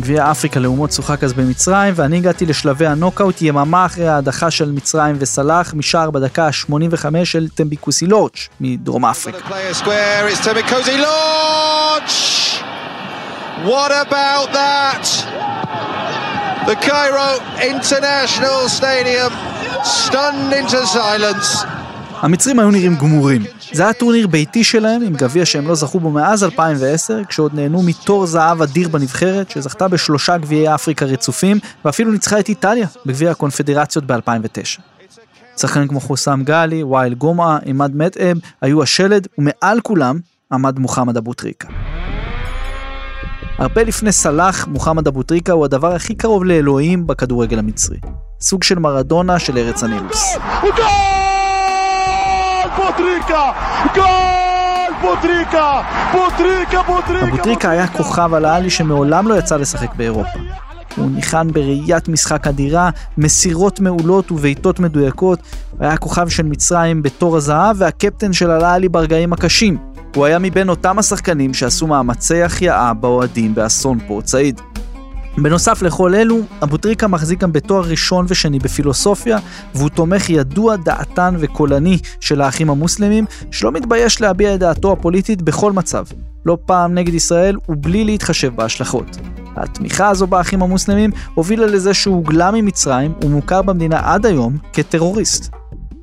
גביע 0.00 0.30
אפריקה 0.30 0.60
לאומות 0.60 0.92
שוחק 0.92 1.24
אז 1.24 1.32
במצרים, 1.32 1.94
ואני 1.96 2.16
הגעתי 2.16 2.46
לשלבי 2.46 2.86
הנוקאוט 2.86 3.42
יממה 3.42 3.86
אחרי 3.86 4.08
ההדחה 4.08 4.50
של 4.50 4.72
מצרים 4.72 5.16
וסלאח 5.18 5.74
משער 5.74 6.10
בדקה 6.10 6.46
ה-85 6.46 7.24
של 7.24 7.48
טמביקוסי 7.48 8.06
לורץ' 8.06 8.48
מדרום 8.60 9.04
אפריקה. 9.04 9.38
What 13.64 13.92
about 14.06 14.48
that? 14.52 15.04
The 16.68 16.76
Cairo 16.88 17.30
International 17.72 18.60
Stadium 18.78 19.32
stunned 19.82 20.52
into 20.60 20.80
silence. 20.86 21.66
המצרים 22.22 22.58
היו 22.58 22.70
נראים 22.70 22.96
גמורים. 22.96 23.57
זה 23.72 23.82
היה 23.82 23.92
טורניר 23.92 24.26
ביתי 24.26 24.64
שלהם 24.64 25.02
עם 25.02 25.14
גביע 25.14 25.46
שהם 25.46 25.68
לא 25.68 25.74
זכו 25.74 26.00
בו 26.00 26.10
מאז 26.10 26.44
2010, 26.44 27.24
כשעוד 27.28 27.54
נהנו 27.54 27.82
מתור 27.82 28.26
זהב 28.26 28.62
אדיר 28.62 28.88
בנבחרת, 28.88 29.50
שזכתה 29.50 29.88
בשלושה 29.88 30.38
גביעי 30.38 30.74
אפריקה 30.74 31.04
רצופים, 31.04 31.58
ואפילו 31.84 32.12
ניצחה 32.12 32.40
את 32.40 32.48
איטליה 32.48 32.86
בגביע 33.06 33.30
הקונפדרציות 33.30 34.04
ב-2009. 34.04 34.80
שחקנים 35.56 35.88
כמו 35.88 36.00
חוסם 36.00 36.42
גלי, 36.44 36.82
וייל 36.82 37.14
גומאה, 37.14 37.58
עימד 37.64 37.96
מטאב, 37.96 38.36
היו 38.60 38.82
השלד, 38.82 39.26
ומעל 39.38 39.80
כולם 39.80 40.18
עמד 40.52 40.78
מוחמד 40.78 41.16
אבו 41.16 41.34
טריקה. 41.34 41.68
הרבה 43.58 43.82
לפני 43.82 44.12
סלאח, 44.12 44.66
מוחמד 44.66 45.08
אבו 45.08 45.22
טריקה 45.22 45.52
הוא 45.52 45.64
הדבר 45.64 45.92
הכי 45.94 46.14
קרוב 46.14 46.44
לאלוהים 46.44 47.06
בכדורגל 47.06 47.58
המצרי. 47.58 47.98
סוג 48.40 48.62
של 48.62 48.78
מרדונה 48.78 49.38
של 49.38 49.58
ארץ 49.58 49.82
הנילוס. 49.82 50.36
בוטריקה! 52.78 53.52
גול! 53.94 54.94
בוטריקה! 55.00 55.82
בוטריקה! 56.12 56.82
בוטריקה! 56.82 57.26
אבוטריקה 57.28 57.70
היה 57.70 57.86
כוכב 57.86 58.34
על 58.34 58.44
העלי 58.44 58.70
שמעולם 58.70 59.28
לא 59.28 59.38
יצא 59.38 59.56
לשחק 59.56 59.94
באירופה. 59.94 60.38
הוא 60.96 61.10
ניחן 61.10 61.48
בראיית 61.52 62.08
משחק 62.08 62.46
אדירה, 62.46 62.90
מסירות 63.18 63.80
מעולות 63.80 64.32
ובעיטות 64.32 64.80
מדויקות, 64.80 65.38
והיה 65.78 65.96
כוכב 65.96 66.28
של 66.28 66.42
מצרים 66.42 67.02
בתור 67.02 67.36
הזהב 67.36 67.76
והקפטן 67.78 68.32
של 68.32 68.50
הלאלי 68.50 68.88
ברגעים 68.88 69.32
הקשים. 69.32 69.78
הוא 70.14 70.24
היה 70.24 70.38
מבין 70.38 70.68
אותם 70.68 70.98
השחקנים 70.98 71.54
שעשו 71.54 71.86
מאמצי 71.86 72.42
החייאה 72.42 72.94
באוהדים 72.94 73.54
באסון 73.54 73.98
פורט 74.06 74.26
סעיד. 74.26 74.60
בנוסף 75.42 75.82
לכל 75.82 76.14
אלו, 76.14 76.40
אבוטריקה 76.62 77.08
מחזיק 77.08 77.40
גם 77.40 77.52
בתואר 77.52 77.84
ראשון 77.84 78.26
ושני 78.28 78.58
בפילוסופיה, 78.58 79.38
והוא 79.74 79.88
תומך 79.88 80.30
ידוע, 80.30 80.76
דעתן 80.76 81.34
וקולני 81.38 81.98
של 82.20 82.40
האחים 82.40 82.70
המוסלמים, 82.70 83.24
שלא 83.50 83.72
מתבייש 83.72 84.20
להביע 84.20 84.54
את 84.54 84.60
דעתו 84.60 84.92
הפוליטית 84.92 85.42
בכל 85.42 85.72
מצב, 85.72 86.04
לא 86.46 86.58
פעם 86.66 86.94
נגד 86.94 87.14
ישראל 87.14 87.56
ובלי 87.68 88.04
להתחשב 88.04 88.56
בהשלכות. 88.56 89.18
התמיכה 89.56 90.08
הזו 90.08 90.26
באחים 90.26 90.62
המוסלמים 90.62 91.10
הובילה 91.34 91.66
לזה 91.66 91.94
שהוא 91.94 92.16
הוגלה 92.16 92.50
ממצרים 92.50 93.14
ומוכר 93.24 93.62
במדינה 93.62 94.00
עד 94.02 94.26
היום 94.26 94.56
כטרוריסט. 94.72 95.52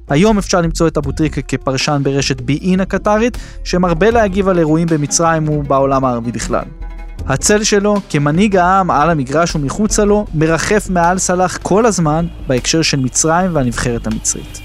היום 0.09 0.37
אפשר 0.37 0.61
למצוא 0.61 0.87
את 0.87 0.97
אבו 0.97 1.11
טריקה 1.11 1.41
כפרשן 1.41 2.01
ברשת 2.03 2.41
בי-אין 2.41 2.79
הקטרית, 2.79 3.37
שמרבה 3.63 4.11
להגיב 4.11 4.47
על 4.47 4.59
אירועים 4.59 4.87
במצרים 4.87 5.49
ובעולם 5.49 6.05
הערבי 6.05 6.31
בכלל. 6.31 6.65
הצל 7.27 7.63
שלו, 7.63 7.95
כמנהיג 8.09 8.55
העם 8.55 8.91
על 8.91 9.09
המגרש 9.09 9.55
ומחוצה 9.55 10.05
לו, 10.05 10.25
מרחף 10.33 10.89
מעל 10.89 11.17
סלאח 11.17 11.57
כל 11.57 11.85
הזמן 11.85 12.25
בהקשר 12.47 12.81
של 12.81 12.99
מצרים 12.99 13.55
והנבחרת 13.55 14.07
המצרית. 14.07 14.59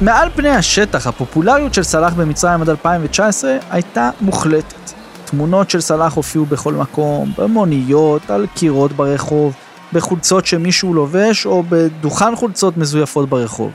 מעל 0.00 0.28
פני 0.34 0.48
השטח, 0.48 1.06
הפופולריות 1.06 1.74
של 1.74 1.82
סלאח 1.82 2.12
במצרים 2.14 2.62
עד 2.62 2.68
2019 2.68 3.56
הייתה 3.70 4.10
מוחלטת. 4.20 4.92
תמונות 5.24 5.70
של 5.70 5.80
סלאח 5.80 6.14
הופיעו 6.14 6.46
בכל 6.46 6.74
מקום, 6.74 7.32
במוניות, 7.38 8.30
על 8.30 8.46
קירות 8.54 8.92
ברחוב, 8.92 9.54
בחולצות 9.92 10.46
שמישהו 10.46 10.94
לובש 10.94 11.46
או 11.46 11.62
בדוכן 11.68 12.36
חולצות 12.36 12.76
מזויפות 12.76 13.28
ברחוב. 13.28 13.72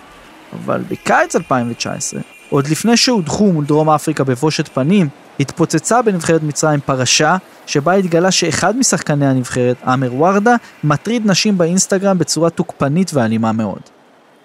אבל 0.54 0.84
בקיץ 0.90 1.36
2019, 1.36 2.22
עוד 2.50 2.68
לפני 2.68 2.98
שהודחו 2.98 3.52
מול 3.52 3.66
דרום 3.66 3.90
אפריקה 3.90 4.24
בבושת 4.24 4.68
פנים, 4.68 5.10
התפוצצה 5.40 6.02
בנבחרת 6.02 6.44
מצרים 6.44 6.80
פרשה 6.80 7.38
שבה 7.66 7.94
התגלה 7.94 8.32
שאחד 8.32 8.78
משחקני 8.78 9.28
הנבחרת, 9.28 9.78
עמר 9.84 10.14
ורדה, 10.14 10.56
מטריד 10.84 11.24
נשים 11.26 11.58
באינסטגרם 11.58 12.18
בצורה 12.18 12.50
תוקפנית 12.50 13.14
ואלימה 13.14 13.52
מאוד. 13.52 13.82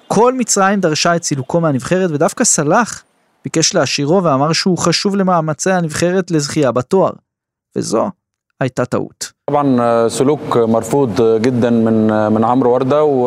כל 0.09 0.35
מצרים 0.35 0.81
דרשה 0.81 1.17
את 1.17 1.25
סילוקו 1.25 1.61
מהנבחרת 1.61 2.11
ודווקא 2.11 2.45
סלאח 2.45 3.05
ביקש 3.45 3.75
להשאירו 3.75 4.25
ואמר 4.25 4.53
שהוא 4.53 4.79
חשוב 4.79 5.17
למאמצי 5.17 5.71
הנבחרת 5.71 6.31
לזכייה 6.31 6.73
בתואר. 6.73 7.13
וזו 7.77 8.11
הייתה 8.61 8.85
טעות. 8.85 9.32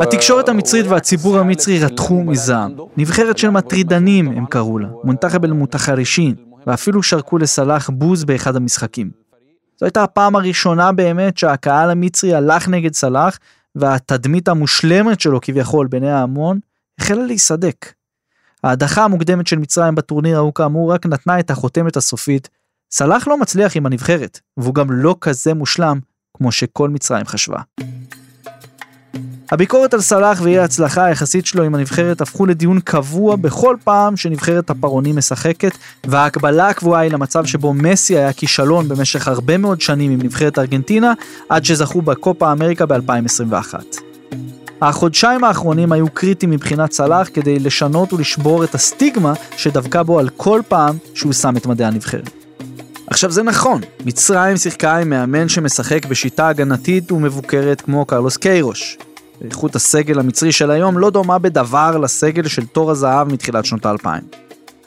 התקשורת 0.02 0.50
המצרית 0.50 0.86
והציבור 0.90 1.38
המצרי 1.38 1.80
רתחו 1.80 2.24
מזעם. 2.24 2.76
נבחרת 2.98 3.38
של 3.38 3.50
מטרידנים 3.50 4.28
הם 4.28 4.46
קראו 4.46 4.80
לה, 4.80 4.88
מונתחב 5.04 5.44
אל 5.44 5.52
מותחרישין, 5.52 6.36
ואפילו 6.68 7.04
שרקו 7.04 7.38
לסלאח 7.38 7.90
בוז 7.90 8.24
באחד 8.24 8.56
המשחקים. 8.56 9.12
זו 9.80 9.86
הייתה 9.86 10.04
הפעם 10.04 10.36
הראשונה 10.36 10.92
באמת 10.92 11.38
שהקהל 11.38 11.92
המצרי 11.92 12.34
הלך 12.34 12.68
נגד 12.70 12.94
סלאח, 12.94 13.40
והתדמית 13.76 14.48
המושלמת 14.48 15.20
שלו 15.20 15.42
כביכול 15.42 15.88
בעיני 15.88 16.12
ההמון 16.12 16.60
החלה 17.00 17.26
להיסדק. 17.26 17.94
ההדחה 18.64 19.04
המוקדמת 19.04 19.48
של 19.48 19.58
מצרים 19.58 19.96
בטורניר 19.96 20.38
ההוא 20.38 20.54
כאמור 20.54 20.94
רק 20.94 21.06
נתנה 21.06 21.40
את 21.40 21.52
החותמת 21.52 21.98
הסופית. 21.98 22.50
סלאח 22.98 23.28
לא 23.28 23.38
מצליח 23.38 23.78
עם 23.78 23.86
הנבחרת, 23.86 24.40
והוא 24.58 24.74
גם 24.74 24.92
לא 24.92 25.16
כזה 25.22 25.54
מושלם 25.54 26.00
כמו 26.38 26.52
שכל 26.52 26.90
מצרים 26.90 27.26
חשבה. 27.26 27.58
הביקורת 29.52 29.94
על 29.94 30.02
סלאח 30.02 30.42
ואי 30.42 30.60
ההצלחה 30.60 31.06
היחסית 31.06 31.46
שלו 31.46 31.64
עם 31.64 31.76
הנבחרת 31.76 32.22
הפכו 32.22 32.46
לדיון 32.46 32.80
קבוע 32.80 33.36
בכל 33.36 33.76
פעם 33.84 34.18
שנבחרת 34.18 34.70
הפרעונים 34.70 35.16
משחקת, 35.16 35.72
וההקבלה 36.04 36.68
הקבועה 36.68 37.02
היא 37.02 37.12
למצב 37.12 37.46
שבו 37.46 37.74
מסי 37.74 38.18
היה 38.18 38.34
כישלון 38.34 38.88
במשך 38.88 39.28
הרבה 39.28 39.58
מאוד 39.58 39.82
שנים 39.82 40.12
עם 40.12 40.22
נבחרת 40.22 40.60
ארגנטינה, 40.60 41.14
עד 41.50 41.66
שזכו 41.66 42.02
בקופה 42.02 42.52
אמריקה 42.52 42.86
ב-2021. 42.86 43.74
החודשיים 44.82 45.44
האחרונים 45.44 45.92
היו 45.92 46.10
קריטיים 46.10 46.52
מבחינת 46.52 46.92
סלאח 46.92 47.30
כדי 47.34 47.60
לשנות 47.60 48.14
ולשבור 48.14 48.64
את 48.64 48.76
הסטיגמה 48.76 49.34
שדבקה 49.58 50.04
בו 50.04 50.20
על 50.20 50.30
כל 50.30 50.62
פעם 50.68 50.98
שהוא 51.14 51.34
שם 51.34 51.58
את 51.58 51.66
מדעי 51.66 51.88
הנבחרת. 51.88 52.45
עכשיו 53.08 53.32
זה 53.32 53.44
נכון, 53.44 53.82
מצרים 54.06 54.58
שיחקה 54.58 54.98
עם 54.98 55.10
מאמן 55.10 55.50
שמשחק 55.50 56.06
בשיטה 56.06 56.48
הגנתית 56.48 57.12
ומבוקרת 57.12 57.82
כמו 57.82 58.06
קרלוס 58.06 58.38
קיירוש. 58.38 58.98
איכות 59.46 59.76
הסגל 59.76 60.20
המצרי 60.20 60.52
של 60.52 60.72
היום 60.72 60.98
לא 60.98 61.10
דומה 61.10 61.40
בדבר 61.40 61.98
לסגל 61.98 62.48
של 62.48 62.66
תור 62.66 62.92
הזהב 62.92 63.34
מתחילת 63.34 63.66
שנות 63.66 63.86
האלפיים. 63.86 64.22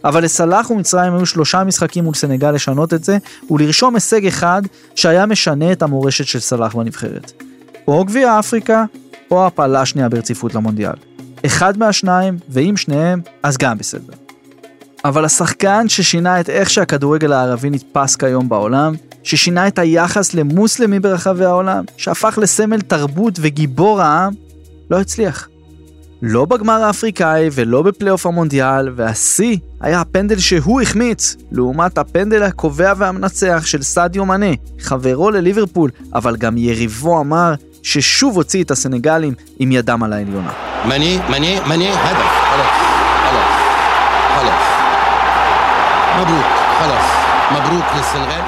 אבל 0.04 0.24
לסלאח 0.24 0.70
ומצרים 0.70 1.14
היו 1.14 1.26
שלושה 1.26 1.64
משחקים 1.64 2.04
מול 2.04 2.14
סנגל 2.14 2.50
לשנות 2.50 2.94
את 2.94 3.04
זה, 3.04 3.18
ולרשום 3.50 3.94
הישג 3.94 4.26
אחד 4.26 4.62
שהיה 4.94 5.26
משנה 5.26 5.72
את 5.72 5.82
המורשת 5.82 6.26
של 6.26 6.40
סלאח 6.40 6.74
בנבחרת. 6.74 7.32
או 7.88 8.04
גביע 8.04 8.38
אפריקה, 8.38 8.84
או 9.30 9.46
הפעלה 9.46 9.80
השנייה 9.80 10.08
ברציפות 10.08 10.54
למונדיאל. 10.54 10.92
אחד 11.46 11.78
מהשניים, 11.78 12.38
ואם 12.48 12.76
שניהם, 12.76 13.20
אז 13.42 13.56
גם 13.56 13.78
בסדר. 13.78 14.17
אבל 15.08 15.24
השחקן 15.24 15.88
ששינה 15.88 16.40
את 16.40 16.50
איך 16.50 16.70
שהכדורגל 16.70 17.32
הערבי 17.32 17.70
נתפס 17.70 18.16
כיום 18.16 18.48
בעולם, 18.48 18.94
ששינה 19.22 19.68
את 19.68 19.78
היחס 19.78 20.34
למוסלמים 20.34 21.02
ברחבי 21.02 21.44
העולם, 21.44 21.84
שהפך 21.96 22.38
לסמל 22.42 22.80
תרבות 22.80 23.34
וגיבור 23.40 24.00
העם, 24.00 24.32
לא 24.90 25.00
הצליח. 25.00 25.48
לא 26.22 26.44
בגמר 26.44 26.82
האפריקאי 26.82 27.48
ולא 27.52 27.82
בפלייאוף 27.82 28.26
המונדיאל, 28.26 28.92
והשיא 28.96 29.56
היה 29.80 30.00
הפנדל 30.00 30.38
שהוא 30.38 30.80
החמיץ, 30.80 31.36
לעומת 31.52 31.98
הפנדל 31.98 32.42
הקובע 32.42 32.92
והמנצח 32.96 33.66
של 33.66 33.82
סעדיו 33.82 34.24
מנה, 34.24 34.52
חברו 34.80 35.30
לליברפול, 35.30 35.90
אבל 36.14 36.36
גם 36.36 36.58
יריבו 36.58 37.20
אמר 37.20 37.54
ששוב 37.82 38.36
הוציא 38.36 38.64
את 38.64 38.70
הסנגלים 38.70 39.34
עם 39.58 39.72
ידם 39.72 40.02
על 40.02 40.12
העליונה. 40.12 40.52
מנה, 40.84 41.28
מנה, 41.28 41.66
מנה, 41.66 42.10
הדף, 42.10 42.30
חלאס, 42.50 42.97
מברוק, 46.18 46.46
חלאס, 46.78 47.04
מברוק 47.52 47.84
לסנגל. 47.98 48.42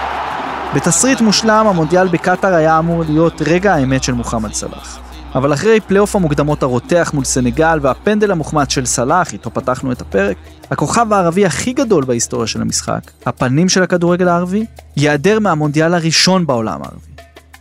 בתסריט 0.75 1.21
מושלם, 1.21 1.67
המונדיאל 1.67 2.09
בקטאר 2.09 2.55
היה 2.55 2.79
אמור 2.79 3.05
להיות 3.09 3.43
רגע 3.47 3.75
האמת 3.75 4.03
של 4.03 4.13
מוחמד 4.13 4.53
סלאח. 4.53 4.99
אבל 5.35 5.53
אחרי 5.53 5.81
פלייאוף 5.81 6.17
המוקדמות 6.17 6.63
הרותח 6.63 7.11
מול 7.15 7.25
סנגל 7.25 7.79
והפנדל 7.83 8.31
המוחמץ 8.31 8.73
של 8.73 8.87
סלאח, 8.87 9.33
איתו 9.33 9.51
פתחנו 9.55 9.93
את 9.93 10.01
הפרק, 10.01 10.37
הכוכב 10.71 11.13
הערבי 11.13 11.47
הכי 11.47 11.73
גדול 11.73 12.05
בהיסטוריה 12.05 12.47
של 12.47 12.63
המשחק, 12.63 13.01
הפנים 13.27 13.69
של 13.69 13.83
הכדורגל 13.83 14.29
הערבי, 14.29 14.67
ייעדר 14.97 15.39
מהמונדיאל 15.39 15.95
הראשון 15.95 16.47
בעולם 16.47 16.83
הערבי. 16.83 17.10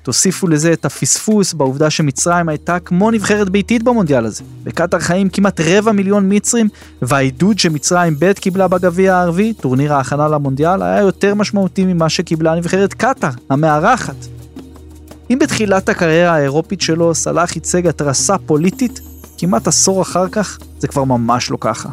תוסיפו 0.09 0.47
לזה 0.47 0.73
את 0.73 0.85
הפספוס 0.85 1.53
בעובדה 1.53 1.89
שמצרים 1.89 2.49
הייתה 2.49 2.79
כמו 2.79 3.11
נבחרת 3.11 3.49
ביתית 3.49 3.83
במונדיאל 3.83 4.25
הזה. 4.25 4.43
בקטאר 4.63 4.99
חיים 4.99 5.29
כמעט 5.29 5.61
רבע 5.61 5.91
מיליון 5.91 6.25
מצרים, 6.33 6.69
והעידוד 7.01 7.59
שמצרים 7.59 8.15
ב' 8.19 8.33
קיבלה 8.33 8.67
בגביע 8.67 9.15
הערבי, 9.15 9.53
טורניר 9.53 9.93
ההכנה 9.93 10.27
למונדיאל, 10.27 10.83
היה 10.83 10.99
יותר 10.99 11.35
משמעותי 11.35 11.85
ממה 11.85 12.09
שקיבלה 12.09 12.55
נבחרת 12.55 12.93
קטאר, 12.93 13.29
המארחת. 13.49 14.15
אם 15.29 15.39
בתחילת 15.39 15.89
הקריירה 15.89 16.35
האירופית 16.35 16.81
שלו 16.81 17.15
סלאח 17.15 17.55
ייצג 17.55 17.87
התרסה 17.87 18.37
פוליטית, 18.37 18.99
כמעט 19.37 19.67
עשור 19.67 20.01
אחר 20.01 20.29
כך 20.29 20.59
זה 20.79 20.87
כבר 20.87 21.03
ממש 21.03 21.51
לא 21.51 21.57
ככה. 21.61 21.89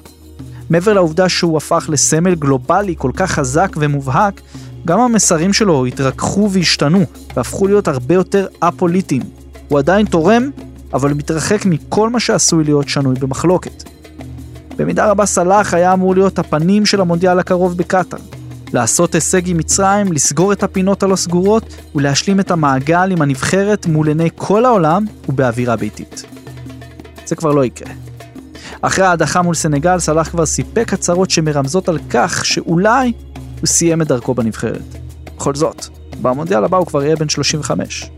מעבר 0.70 0.92
לעובדה 0.92 1.28
שהוא 1.28 1.56
הפך 1.56 1.86
לסמל 1.88 2.34
גלובלי 2.34 2.94
כל 2.98 3.10
כך 3.16 3.30
חזק 3.30 3.76
ומובהק, 3.76 4.40
גם 4.84 5.00
המסרים 5.00 5.52
שלו 5.52 5.86
התרככו 5.86 6.50
והשתנו, 6.50 7.04
והפכו 7.36 7.66
להיות 7.66 7.88
הרבה 7.88 8.14
יותר 8.14 8.46
א-פוליטיים. 8.60 9.22
הוא 9.68 9.78
עדיין 9.78 10.06
תורם, 10.06 10.50
אבל 10.94 11.14
מתרחק 11.14 11.64
מכל 11.64 12.10
מה 12.10 12.20
שעשוי 12.20 12.64
להיות 12.64 12.88
שנוי 12.88 13.14
במחלוקת. 13.14 13.82
במידה 14.76 15.10
רבה 15.10 15.26
סלאח 15.26 15.74
היה 15.74 15.92
אמור 15.92 16.14
להיות 16.14 16.38
הפנים 16.38 16.86
של 16.86 17.00
המונדיאל 17.00 17.38
הקרוב 17.38 17.76
בקטאר. 17.76 18.18
לעשות 18.72 19.14
הישג 19.14 19.48
עם 19.48 19.56
מצרים, 19.56 20.12
לסגור 20.12 20.52
את 20.52 20.62
הפינות 20.62 21.02
הלא 21.02 21.16
סגורות 21.16 21.74
ולהשלים 21.94 22.40
את 22.40 22.50
המעגל 22.50 23.10
עם 23.10 23.22
הנבחרת 23.22 23.86
מול 23.86 24.08
עיני 24.08 24.28
כל 24.34 24.64
העולם 24.64 25.04
ובאווירה 25.28 25.76
ביתית. 25.76 26.22
זה 27.26 27.36
כבר 27.36 27.50
לא 27.50 27.64
יקרה. 27.64 27.92
אחרי 28.80 29.04
ההדחה 29.04 29.42
מול 29.42 29.54
סנגל, 29.54 29.98
סלאח 29.98 30.28
כבר 30.28 30.46
סיפק 30.46 30.92
הצהרות 30.92 31.30
שמרמזות 31.30 31.88
על 31.88 31.98
כך 32.10 32.44
שאולי 32.44 33.12
הוא 33.60 33.66
סיים 33.66 34.02
את 34.02 34.08
דרכו 34.08 34.34
בנבחרת. 34.34 34.96
בכל 35.36 35.54
זאת, 35.54 35.86
במונדיאל 36.22 36.64
הבא 36.64 36.76
הוא 36.76 36.86
כבר 36.86 37.02
יהיה 37.02 37.16
בן 37.16 37.28
35. 37.28 38.10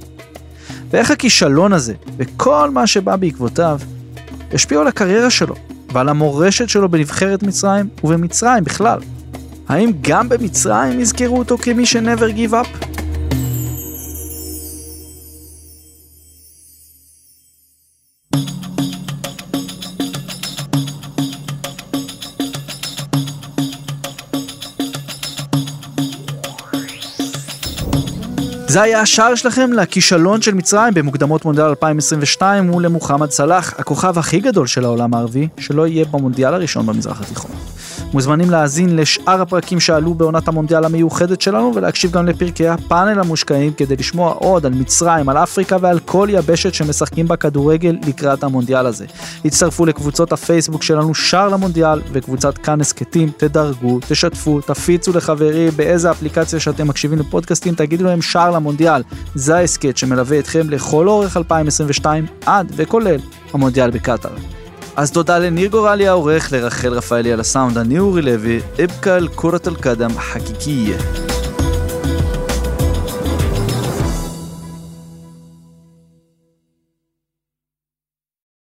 ואיך 0.90 1.10
הכישלון 1.10 1.72
הזה, 1.72 1.94
וכל 2.16 2.70
מה 2.70 2.86
שבא 2.86 3.16
בעקבותיו, 3.16 3.80
ישפיעו 4.52 4.80
על 4.80 4.86
הקריירה 4.86 5.30
שלו, 5.30 5.54
ועל 5.92 6.08
המורשת 6.08 6.68
שלו 6.68 6.88
בנבחרת 6.88 7.42
מצרים, 7.42 7.88
ובמצרים 8.04 8.64
בכלל. 8.64 8.98
האם 9.68 9.92
גם 10.00 10.28
במצרים 10.28 11.00
יזכרו 11.00 11.38
אותו 11.38 11.58
כמי 11.58 11.86
ש-never 11.86 12.36
give 12.36 12.52
up? 12.52 12.97
זה 28.68 28.82
היה 28.82 29.00
השער 29.00 29.34
שלכם 29.34 29.72
לכישלון 29.72 30.42
של 30.42 30.54
מצרים 30.54 30.94
במוקדמות 30.94 31.44
מונדיאל 31.44 31.66
2022 31.66 32.64
מול 32.64 32.84
למוחמד 32.84 33.30
סלאח, 33.30 33.74
הכוכב 33.78 34.18
הכי 34.18 34.40
גדול 34.40 34.66
של 34.66 34.84
העולם 34.84 35.14
הערבי, 35.14 35.48
שלא 35.58 35.86
יהיה 35.86 36.04
במונדיאל 36.04 36.54
הראשון 36.54 36.86
במזרח 36.86 37.20
התיכון. 37.20 37.50
מוזמנים 38.12 38.50
להאזין 38.50 38.96
לשאר 38.96 39.42
הפרקים 39.42 39.80
שעלו 39.80 40.14
בעונת 40.14 40.48
המונדיאל 40.48 40.84
המיוחדת 40.84 41.40
שלנו 41.40 41.72
ולהקשיב 41.74 42.10
גם 42.10 42.26
לפרקי 42.26 42.68
הפאנל 42.68 43.20
המושקעים 43.20 43.72
כדי 43.72 43.96
לשמוע 43.96 44.32
עוד 44.32 44.66
על 44.66 44.72
מצרים, 44.72 45.28
על 45.28 45.36
אפריקה 45.36 45.76
ועל 45.80 45.98
כל 45.98 46.28
יבשת 46.30 46.74
שמשחקים 46.74 47.28
בה 47.28 47.36
כדורגל 47.36 47.96
לקראת 48.06 48.44
המונדיאל 48.44 48.86
הזה. 48.86 49.06
הצטרפו 49.44 49.86
לקבוצות 49.86 50.32
הפייסבוק 50.32 50.82
שלנו 50.82 51.14
שער 51.14 51.48
למונדיאל 51.48 52.00
וקבוצת 52.12 52.58
כאן 52.58 52.80
הסכתים, 52.80 53.30
תדרגו, 53.36 53.98
תשתפו, 54.08 54.60
תפיצו 54.60 55.12
לחברים 55.12 55.72
באיזה 55.76 56.10
אפליקציה 56.10 56.60
שאתם 56.60 56.88
מקשיבים 56.88 57.18
לפודקאסטים, 57.18 57.74
תגידו 57.74 58.04
להם 58.04 58.22
שער 58.22 58.50
למונדיאל. 58.50 59.02
זה 59.34 59.56
ההסכת 59.56 59.96
שמלווה 59.96 60.38
אתכם 60.38 60.70
לכל 60.70 61.08
אורך 61.08 61.36
2022 61.36 62.26
עד 62.46 62.72
וכולל 62.76 63.20
המונדיאל 63.52 63.90
בקטאר. 63.90 64.57
אז 64.98 65.10
תודה 65.12 65.38
לניר 65.38 65.68
גורלי 65.68 66.08
העורך, 66.08 66.52
לרחל 66.52 66.92
רפאלי 66.92 67.32
על 67.32 67.40
הסאונד, 67.40 67.78
אני 67.78 67.98
אורי 67.98 68.22
לוי, 68.22 68.60
אבקה 68.84 69.16
אל 69.16 69.28
קורת 69.28 69.68
אל 69.68 69.74
קדם 69.74 70.10
חקיקיה. 70.18 70.96